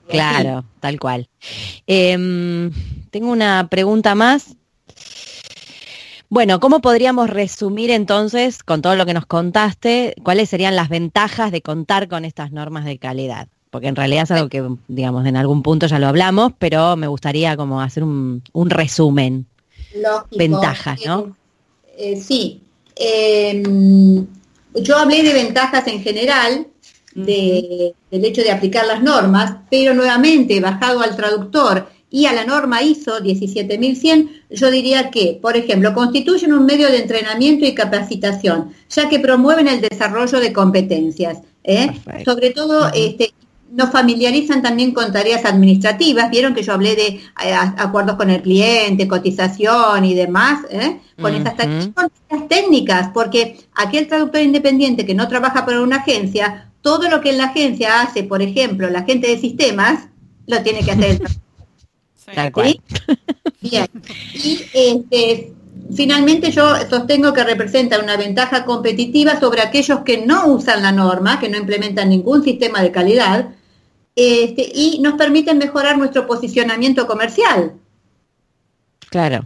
Claro, 0.08 0.64
tal 0.80 0.98
cual. 0.98 1.28
Em, 1.86 2.70
tengo 3.10 3.30
una 3.30 3.68
pregunta 3.68 4.14
más. 4.14 4.56
Bueno, 6.28 6.58
¿cómo 6.58 6.80
podríamos 6.80 7.30
resumir 7.30 7.90
entonces, 7.90 8.62
con 8.62 8.82
todo 8.82 8.96
lo 8.96 9.06
que 9.06 9.14
nos 9.14 9.26
contaste, 9.26 10.14
cuáles 10.22 10.48
serían 10.48 10.74
las 10.74 10.88
ventajas 10.88 11.52
de 11.52 11.62
contar 11.62 12.08
con 12.08 12.24
estas 12.24 12.50
normas 12.50 12.84
de 12.84 12.98
calidad? 12.98 13.48
Porque 13.70 13.88
en 13.88 13.96
realidad 13.96 14.24
es 14.24 14.30
algo 14.32 14.48
que, 14.48 14.64
digamos, 14.88 15.26
en 15.26 15.36
algún 15.36 15.62
punto 15.62 15.86
ya 15.86 15.98
lo 15.98 16.08
hablamos, 16.08 16.52
pero 16.58 16.96
me 16.96 17.06
gustaría 17.06 17.56
como 17.56 17.80
hacer 17.80 18.02
un, 18.02 18.42
resumen. 18.54 19.46
Ventajas, 20.30 21.00
¿no? 21.06 21.36
Eh, 21.96 22.12
eh, 22.12 22.20
sí. 22.20 22.62
Em, 22.96 24.26
yo 24.74 24.96
hablé 24.96 25.22
de 25.22 25.32
ventajas 25.32 25.86
en 25.86 26.02
general, 26.02 26.66
del 27.16 27.94
hecho 28.10 28.42
de 28.42 28.52
aplicar 28.52 28.86
las 28.86 29.02
normas, 29.02 29.56
pero 29.70 29.94
nuevamente 29.94 30.60
bajado 30.60 31.00
al 31.00 31.16
traductor 31.16 31.88
y 32.10 32.26
a 32.26 32.32
la 32.32 32.44
norma 32.44 32.82
ISO 32.82 33.20
17100, 33.20 34.30
yo 34.50 34.70
diría 34.70 35.10
que, 35.10 35.38
por 35.40 35.56
ejemplo, 35.56 35.92
constituyen 35.92 36.52
un 36.52 36.64
medio 36.64 36.88
de 36.88 36.98
entrenamiento 36.98 37.66
y 37.66 37.74
capacitación, 37.74 38.72
ya 38.88 39.08
que 39.08 39.18
promueven 39.18 39.66
el 39.66 39.80
desarrollo 39.80 40.38
de 40.38 40.52
competencias. 40.52 41.38
¿eh? 41.64 41.90
Sobre 42.24 42.50
todo, 42.50 42.90
este, 42.94 43.34
nos 43.72 43.90
familiarizan 43.90 44.62
también 44.62 44.92
con 44.92 45.12
tareas 45.12 45.44
administrativas. 45.44 46.30
Vieron 46.30 46.54
que 46.54 46.62
yo 46.62 46.74
hablé 46.74 46.94
de 46.94 47.06
eh, 47.06 47.54
acuerdos 47.76 48.16
con 48.16 48.30
el 48.30 48.40
cliente, 48.40 49.08
cotización 49.08 50.04
y 50.04 50.14
demás, 50.14 50.60
¿eh? 50.70 51.00
con 51.20 51.34
estas 51.34 51.56
técnicas, 52.48 53.10
porque 53.12 53.58
aquel 53.74 54.06
traductor 54.06 54.40
independiente 54.40 55.04
que 55.04 55.14
no 55.14 55.26
trabaja 55.28 55.66
para 55.66 55.82
una 55.82 55.96
agencia 55.96 56.65
todo 56.86 57.10
lo 57.10 57.20
que 57.20 57.30
en 57.30 57.38
la 57.38 57.46
agencia 57.46 58.00
hace, 58.00 58.22
por 58.22 58.42
ejemplo, 58.42 58.88
la 58.88 59.02
gente 59.02 59.26
de 59.26 59.40
sistemas, 59.40 60.06
lo 60.46 60.62
tiene 60.62 60.84
que 60.84 60.92
hacer 60.92 61.20
el 62.28 62.52
Bien. 63.60 63.88
Y 64.34 64.60
este, 64.72 65.52
finalmente 65.92 66.52
yo 66.52 66.76
sostengo 66.88 67.32
que 67.32 67.42
representa 67.42 67.98
una 67.98 68.16
ventaja 68.16 68.64
competitiva 68.64 69.40
sobre 69.40 69.62
aquellos 69.62 70.02
que 70.04 70.24
no 70.24 70.46
usan 70.46 70.80
la 70.80 70.92
norma, 70.92 71.40
que 71.40 71.48
no 71.48 71.58
implementan 71.58 72.08
ningún 72.08 72.44
sistema 72.44 72.80
de 72.80 72.92
calidad, 72.92 73.48
este, 74.14 74.70
y 74.72 75.00
nos 75.00 75.14
permiten 75.14 75.58
mejorar 75.58 75.98
nuestro 75.98 76.24
posicionamiento 76.24 77.08
comercial. 77.08 77.72
Claro. 79.10 79.44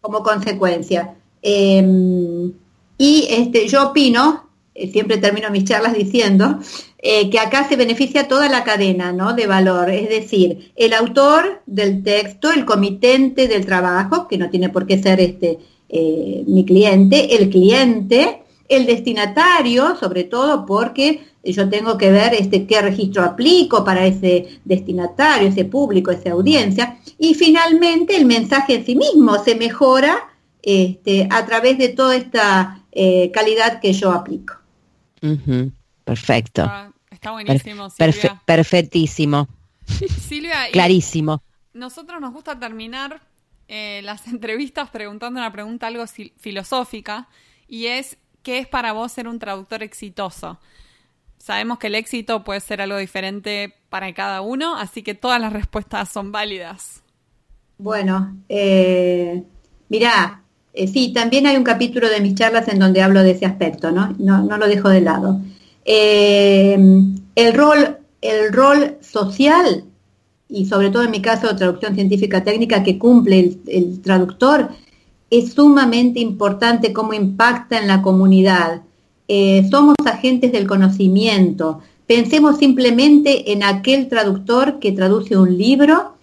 Como 0.00 0.24
consecuencia. 0.24 1.14
Em, 1.40 2.52
y 2.98 3.28
este, 3.30 3.68
yo 3.68 3.90
opino 3.90 4.49
siempre 4.88 5.18
termino 5.18 5.50
mis 5.50 5.64
charlas 5.64 5.94
diciendo, 5.94 6.58
eh, 7.02 7.30
que 7.30 7.38
acá 7.38 7.66
se 7.66 7.76
beneficia 7.76 8.28
toda 8.28 8.50
la 8.50 8.62
cadena 8.62 9.12
de 9.32 9.46
valor, 9.46 9.88
es 9.88 10.10
decir, 10.10 10.72
el 10.76 10.92
autor 10.92 11.62
del 11.64 12.02
texto, 12.02 12.52
el 12.52 12.66
comitente 12.66 13.48
del 13.48 13.64
trabajo, 13.64 14.28
que 14.28 14.36
no 14.36 14.50
tiene 14.50 14.68
por 14.68 14.86
qué 14.86 15.02
ser 15.02 15.18
este, 15.18 15.58
eh, 15.88 16.44
mi 16.46 16.66
cliente, 16.66 17.36
el 17.36 17.48
cliente, 17.48 18.42
el 18.68 18.84
destinatario, 18.84 19.96
sobre 19.96 20.24
todo 20.24 20.66
porque 20.66 21.22
yo 21.42 21.70
tengo 21.70 21.96
que 21.96 22.10
ver 22.12 22.34
este, 22.34 22.66
qué 22.66 22.82
registro 22.82 23.24
aplico 23.24 23.82
para 23.82 24.04
ese 24.04 24.60
destinatario, 24.66 25.48
ese 25.48 25.64
público, 25.64 26.10
esa 26.10 26.32
audiencia, 26.32 26.98
y 27.18 27.32
finalmente 27.32 28.14
el 28.14 28.26
mensaje 28.26 28.74
en 28.74 28.84
sí 28.84 28.94
mismo 28.94 29.42
se 29.42 29.54
mejora 29.54 30.18
este, 30.62 31.26
a 31.30 31.46
través 31.46 31.78
de 31.78 31.88
toda 31.88 32.14
esta 32.14 32.76
calidad 33.32 33.80
que 33.80 33.92
yo 33.92 34.10
aplico. 34.10 34.59
Perfecto. 36.04 36.70
está 37.10 37.30
buenísimo, 37.32 37.90
Silvia. 37.90 38.42
perfectísimo. 38.44 39.48
Silvia, 39.86 40.70
clarísimo. 40.72 41.42
Nosotros 41.72 42.20
nos 42.20 42.32
gusta 42.32 42.58
terminar 42.58 43.20
eh, 43.68 44.00
las 44.02 44.26
entrevistas 44.28 44.90
preguntando 44.90 45.40
una 45.40 45.52
pregunta 45.52 45.86
algo 45.86 46.04
filosófica 46.38 47.28
y 47.68 47.86
es, 47.86 48.18
¿qué 48.42 48.58
es 48.58 48.66
para 48.66 48.92
vos 48.92 49.12
ser 49.12 49.28
un 49.28 49.38
traductor 49.38 49.82
exitoso? 49.82 50.58
Sabemos 51.38 51.78
que 51.78 51.86
el 51.86 51.94
éxito 51.94 52.44
puede 52.44 52.60
ser 52.60 52.82
algo 52.82 52.98
diferente 52.98 53.74
para 53.88 54.12
cada 54.12 54.42
uno, 54.42 54.76
así 54.76 55.02
que 55.02 55.14
todas 55.14 55.40
las 55.40 55.52
respuestas 55.52 56.10
son 56.10 56.32
válidas. 56.32 57.02
Bueno, 57.78 58.36
eh, 58.48 59.42
mirá, 59.88 60.42
eh, 60.80 60.88
sí, 60.88 61.12
también 61.12 61.46
hay 61.46 61.58
un 61.58 61.62
capítulo 61.62 62.08
de 62.08 62.22
mis 62.22 62.34
charlas 62.34 62.66
en 62.68 62.78
donde 62.78 63.02
hablo 63.02 63.22
de 63.22 63.32
ese 63.32 63.44
aspecto, 63.44 63.90
¿no? 63.90 64.14
No, 64.18 64.56
lo 64.56 64.66
dejo 64.66 64.88
de 64.88 65.02
lado. 65.02 65.38
Eh, 65.84 66.74
el, 67.34 67.52
rol, 67.52 67.98
el 68.22 68.50
rol 68.50 68.96
social, 69.02 69.84
y 70.48 70.64
sobre 70.64 70.88
todo 70.88 71.02
en 71.02 71.10
mi 71.10 71.20
caso 71.20 71.48
de 71.48 71.54
traducción 71.54 71.94
científica 71.94 72.42
técnica 72.42 72.82
que 72.82 72.98
cumple 72.98 73.58
el, 73.66 74.00
traductor, 74.00 74.70
es 75.28 75.52
sumamente 75.52 76.18
importante 76.18 76.94
cómo 76.94 77.12
impacta 77.12 77.78
en 77.78 77.86
la 77.86 78.00
comunidad. 78.00 78.80
Eh, 79.28 79.68
somos 79.70 79.96
agentes 80.06 80.50
del 80.50 80.66
conocimiento. 80.66 81.80
Pensemos 82.06 82.56
simplemente 82.56 83.52
en 83.52 83.64
aquel 83.64 84.08
traductor 84.08 84.78
que 84.78 84.92
traduce 84.92 85.36
un 85.36 85.58
libro, 85.58 86.14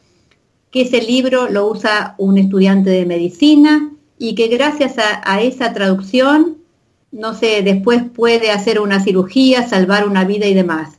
que 0.71 0.81
ese 0.81 1.03
libro 1.03 1.47
lo 1.47 1.67
usa 1.67 2.15
un 2.17 2.39
estudiante 2.39 2.89
de 2.89 3.05
medicina, 3.05 3.91
y 4.17 4.35
que 4.35 4.47
gracias 4.47 4.95
a, 4.97 5.41
esa 5.41 5.73
traducción, 5.73 6.57
no 7.11 7.33
sé, 7.33 7.61
después 7.61 8.03
puede 8.03 8.51
hacer 8.51 8.79
una 8.79 9.03
cirugía, 9.03 9.67
salvar 9.67 10.07
una 10.07 10.23
vida 10.23 10.47
y 10.47 10.53
demás. 10.53 10.97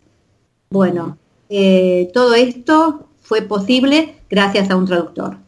Bueno, 0.71 1.19
eh, 1.49 2.11
todo 2.15 2.35
esto 2.35 3.09
fue 3.21 3.43
posible 3.43 4.17
gracias 4.31 4.71
a 4.71 4.77
un 4.77 4.87
traductor. 4.87 5.39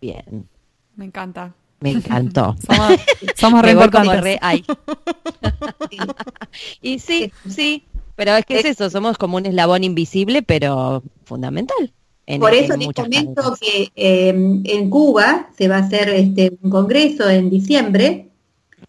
Bien. 0.00 0.48
Me 0.96 1.06
encanta. 1.06 1.54
Me 1.80 1.90
encantó. 1.90 2.56
somos, 3.36 3.62
re 3.62 3.72
importantes. 3.72 4.38
y 6.82 6.98
sí, 6.98 7.32
sí, 7.48 7.84
pero 8.16 8.36
es 8.36 8.44
que 8.44 8.58
es 8.58 8.64
eso, 8.64 8.90
somos 8.90 9.16
como 9.16 9.36
un 9.36 9.46
eslabón 9.46 9.84
invisible, 9.84 10.42
pero 10.42 11.02
fundamental. 11.24 11.92
Por 12.38 12.52
eso 12.52 12.76
les 12.76 12.88
comento 12.92 13.56
que 13.58 13.90
em, 13.96 14.62
en 14.66 14.90
Cuba 14.90 15.48
se 15.56 15.66
va 15.66 15.76
a 15.76 15.80
hacer 15.80 16.10
este, 16.10 16.52
un 16.60 16.70
congreso 16.70 17.28
en 17.30 17.48
diciembre 17.48 18.28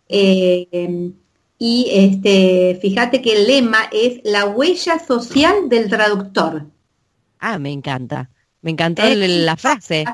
em, 0.10 1.14
y 1.58 1.88
este, 1.90 2.78
fíjate 2.82 3.22
que 3.22 3.34
el 3.34 3.48
lema 3.48 3.90
es 3.94 4.20
la 4.26 4.46
huella 4.46 5.00
social 5.00 5.70
del 5.70 5.90
traductor. 5.90 6.66
Ah, 7.40 7.58
me 7.60 7.72
encanta. 7.72 8.30
Me 8.62 8.72
encantó 8.72 9.04
la 9.06 9.56
frase. 9.56 10.06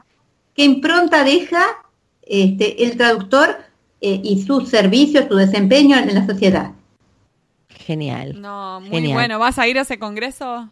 ¿Qué 0.54 0.64
impronta 0.64 1.24
deja 1.24 1.66
este, 2.22 2.84
el 2.84 2.96
traductor 2.96 3.58
eh, 4.02 4.22
y 4.24 4.44
sus 4.44 4.70
servicios, 4.70 5.26
su 5.28 5.36
desempeño 5.36 5.98
en 5.98 6.14
la 6.14 6.28
sociedad? 6.28 6.74
Genial. 7.70 8.40
No, 8.40 8.82
muy 8.82 9.12
bueno. 9.14 9.40
¿Vas 9.40 9.58
a 9.58 9.68
ir 9.68 9.80
a 9.80 9.82
ese 9.82 9.98
congreso? 9.98 10.70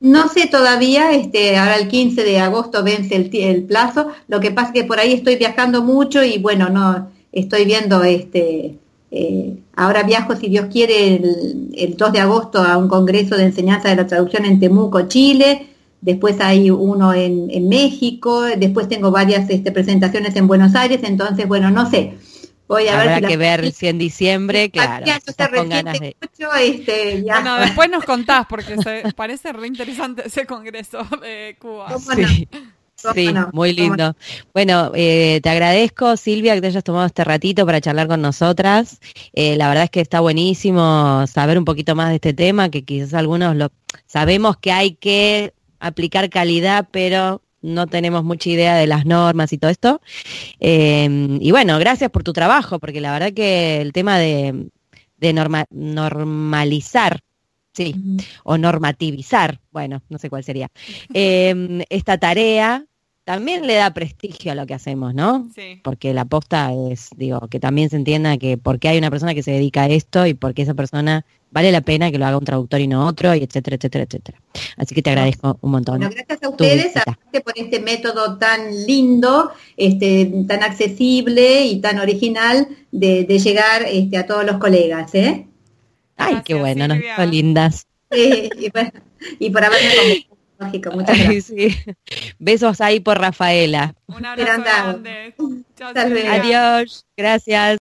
No 0.00 0.28
sé 0.28 0.46
todavía, 0.46 1.12
este, 1.12 1.58
ahora 1.58 1.76
el 1.76 1.86
15 1.88 2.24
de 2.24 2.38
agosto 2.38 2.82
vence 2.82 3.14
el, 3.16 3.64
plazo, 3.64 4.08
lo 4.28 4.40
que 4.40 4.50
pasa 4.50 4.68
es 4.68 4.74
que 4.74 4.84
por 4.84 4.98
ahí 4.98 5.12
estoy 5.12 5.36
viajando 5.36 5.82
mucho 5.82 6.24
y 6.24 6.38
bueno, 6.38 6.70
no, 6.70 7.10
estoy 7.32 7.66
viendo, 7.66 8.02
este, 8.02 8.78
eh, 9.10 9.58
ahora 9.76 10.02
viajo, 10.04 10.36
si 10.36 10.48
Dios 10.48 10.66
quiere, 10.72 11.16
el, 11.74 11.96
2 11.98 12.12
de 12.12 12.18
agosto 12.18 12.62
a 12.62 12.78
un 12.78 12.88
congreso 12.88 13.36
de 13.36 13.44
enseñanza 13.44 13.90
de 13.90 13.96
la 13.96 14.06
traducción 14.06 14.46
en 14.46 14.58
Temuco, 14.58 15.06
Chile, 15.06 15.66
después 16.00 16.40
hay 16.40 16.70
uno 16.70 17.12
en, 17.12 17.68
México, 17.68 18.44
después 18.56 18.88
tengo 18.88 19.10
varias 19.10 19.50
este, 19.50 19.70
presentaciones 19.70 20.34
en 20.34 20.46
Buenos 20.46 20.74
Aires, 20.76 21.00
entonces, 21.02 21.46
bueno, 21.46 21.70
no 21.70 21.90
sé. 21.90 22.14
Voy 22.70 22.86
a 22.86 23.00
Habrá 23.00 23.18
ver 23.18 23.28
que 23.28 23.36
ver 23.36 23.72
si 23.72 23.88
en 23.88 23.98
diciembre, 23.98 24.70
claro. 24.70 25.04
con 25.56 25.68
ganas 25.68 25.98
de... 25.98 26.16
este, 26.62 27.22
Bueno, 27.22 27.58
después 27.58 27.90
nos 27.90 28.04
contás, 28.04 28.46
porque 28.48 28.76
se, 28.76 29.02
parece 29.16 29.52
re 29.52 29.66
interesante 29.66 30.22
ese 30.28 30.46
congreso 30.46 31.02
de 31.20 31.56
Cuba. 31.58 31.92
Sí. 31.98 32.48
Sí, 32.94 33.34
muy 33.52 33.72
lindo. 33.72 34.14
Bueno, 34.52 34.92
eh, 34.94 35.40
te 35.42 35.48
agradezco, 35.48 36.16
Silvia, 36.16 36.54
que 36.54 36.60
te 36.60 36.66
hayas 36.68 36.84
tomado 36.84 37.06
este 37.06 37.24
ratito 37.24 37.66
para 37.66 37.80
charlar 37.80 38.06
con 38.06 38.22
nosotras. 38.22 39.00
Eh, 39.32 39.56
la 39.56 39.68
verdad 39.68 39.84
es 39.84 39.90
que 39.90 40.00
está 40.02 40.20
buenísimo 40.20 41.26
saber 41.26 41.58
un 41.58 41.64
poquito 41.64 41.96
más 41.96 42.10
de 42.10 42.16
este 42.16 42.34
tema, 42.34 42.68
que 42.68 42.84
quizás 42.84 43.14
algunos 43.14 43.56
lo 43.56 43.72
sabemos 44.06 44.58
que 44.58 44.70
hay 44.70 44.94
que 44.94 45.54
aplicar 45.80 46.30
calidad, 46.30 46.88
pero 46.92 47.42
no 47.62 47.86
tenemos 47.86 48.24
mucha 48.24 48.50
idea 48.50 48.74
de 48.76 48.86
las 48.86 49.06
normas 49.06 49.52
y 49.52 49.58
todo 49.58 49.70
esto. 49.70 50.00
Em, 50.58 51.38
y 51.40 51.50
bueno, 51.50 51.78
gracias 51.78 52.10
por 52.10 52.22
tu 52.22 52.32
trabajo, 52.32 52.78
porque 52.78 53.00
la 53.00 53.12
verdad 53.12 53.32
que 53.32 53.80
el 53.80 53.92
tema 53.92 54.18
de, 54.18 54.70
normalizar, 55.70 57.20
sí, 57.72 57.94
o 58.44 58.58
normativizar, 58.58 59.60
bueno, 59.70 60.02
no 60.08 60.18
sé 60.18 60.30
cuál 60.30 60.44
sería, 60.44 60.68
em, 61.12 61.82
esta 61.90 62.18
tarea 62.18 62.86
también 63.30 63.64
le 63.64 63.74
da 63.74 63.94
prestigio 63.94 64.50
a 64.50 64.56
lo 64.56 64.66
que 64.66 64.74
hacemos, 64.74 65.14
¿no? 65.14 65.48
Sí. 65.54 65.80
Porque 65.84 66.12
la 66.12 66.24
posta 66.24 66.72
es, 66.90 67.10
digo, 67.16 67.46
que 67.46 67.60
también 67.60 67.88
se 67.88 67.94
entienda 67.94 68.36
que 68.38 68.58
porque 68.58 68.88
hay 68.88 68.98
una 68.98 69.08
persona 69.08 69.34
que 69.34 69.44
se 69.44 69.52
dedica 69.52 69.82
a 69.82 69.88
esto 69.88 70.26
y 70.26 70.34
porque 70.34 70.62
esa 70.62 70.74
persona 70.74 71.24
vale 71.52 71.70
la 71.70 71.80
pena 71.80 72.10
que 72.10 72.18
lo 72.18 72.26
haga 72.26 72.38
un 72.38 72.44
traductor 72.44 72.80
y 72.80 72.88
no 72.88 73.06
otro, 73.06 73.32
y 73.36 73.44
etcétera, 73.44 73.76
etcétera, 73.76 74.02
etcétera. 74.02 74.42
Así 74.76 74.96
que 74.96 75.02
te 75.02 75.10
agradezco 75.10 75.56
un 75.60 75.70
montón. 75.70 75.98
Bueno, 75.98 76.12
gracias 76.12 76.42
a 76.42 76.48
ustedes 76.48 76.92
por 77.44 77.52
este 77.54 77.78
método 77.78 78.36
tan 78.36 78.84
lindo, 78.84 79.52
este, 79.76 80.44
tan 80.48 80.64
accesible 80.64 81.66
y 81.66 81.80
tan 81.80 82.00
original 82.00 82.66
de, 82.90 83.22
llegar 83.38 83.84
este, 83.88 84.18
a 84.18 84.26
todos 84.26 84.44
los 84.44 84.56
colegas, 84.56 85.14
¿eh? 85.14 85.46
Ay, 86.16 86.38
qué 86.44 86.54
bueno, 86.54 86.88
nos 86.88 87.30
lindas. 87.30 87.86
Sí, 88.10 88.50
y, 88.58 89.46
y 89.46 89.50
por 89.50 89.62
haberme 89.62 90.26
Muchas 90.92 91.18
gracias. 91.18 91.74
Besos 92.38 92.80
ahí 92.80 93.00
por 93.00 93.18
Rafaela. 93.18 93.94
Un 94.06 94.24
abrazo 94.24 94.62
grande. 94.62 95.34
Adiós. 96.28 97.06
Gracias. 97.16 97.78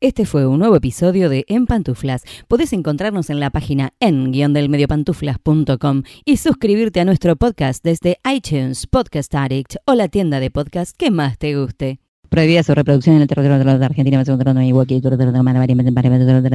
Este 0.00 0.26
fue 0.26 0.46
un 0.46 0.58
nuevo 0.58 0.76
episodio 0.76 1.28
de 1.28 1.44
En 1.48 1.66
Pantuflas. 1.66 2.22
Podés 2.48 2.72
encontrarnos 2.72 3.30
en 3.30 3.40
la 3.40 3.50
página 3.50 3.92
en-delmediopantuflas.com 3.98 6.02
y 6.24 6.36
suscribirte 6.36 7.00
a 7.00 7.04
nuestro 7.04 7.34
podcast 7.34 7.82
desde 7.82 8.18
iTunes, 8.30 8.86
Podcast 8.86 9.34
Addict 9.34 9.76
o 9.86 9.94
la 9.94 10.08
tienda 10.08 10.38
de 10.38 10.50
podcast 10.50 10.94
que 10.96 11.10
más 11.10 11.38
te 11.38 11.58
guste. 11.58 11.98
Prohibida 12.36 12.62
su 12.62 12.74
reproducción 12.74 13.16
en 13.16 13.22
el 13.22 13.28
territorio 13.28 13.56
de 13.56 13.64
la 13.64 13.86
Argentina, 13.86 14.22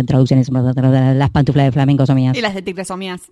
traducciones, 0.06 0.48
las 0.52 1.30
pantuflas 1.32 1.66
de 1.66 1.72
flamenco 1.72 2.06
son 2.06 2.18
mías. 2.18 2.38
Y 2.38 2.42
las 2.42 2.54
de 2.54 2.62
tigres 2.62 2.88
son 2.88 3.00
mías. 3.00 3.32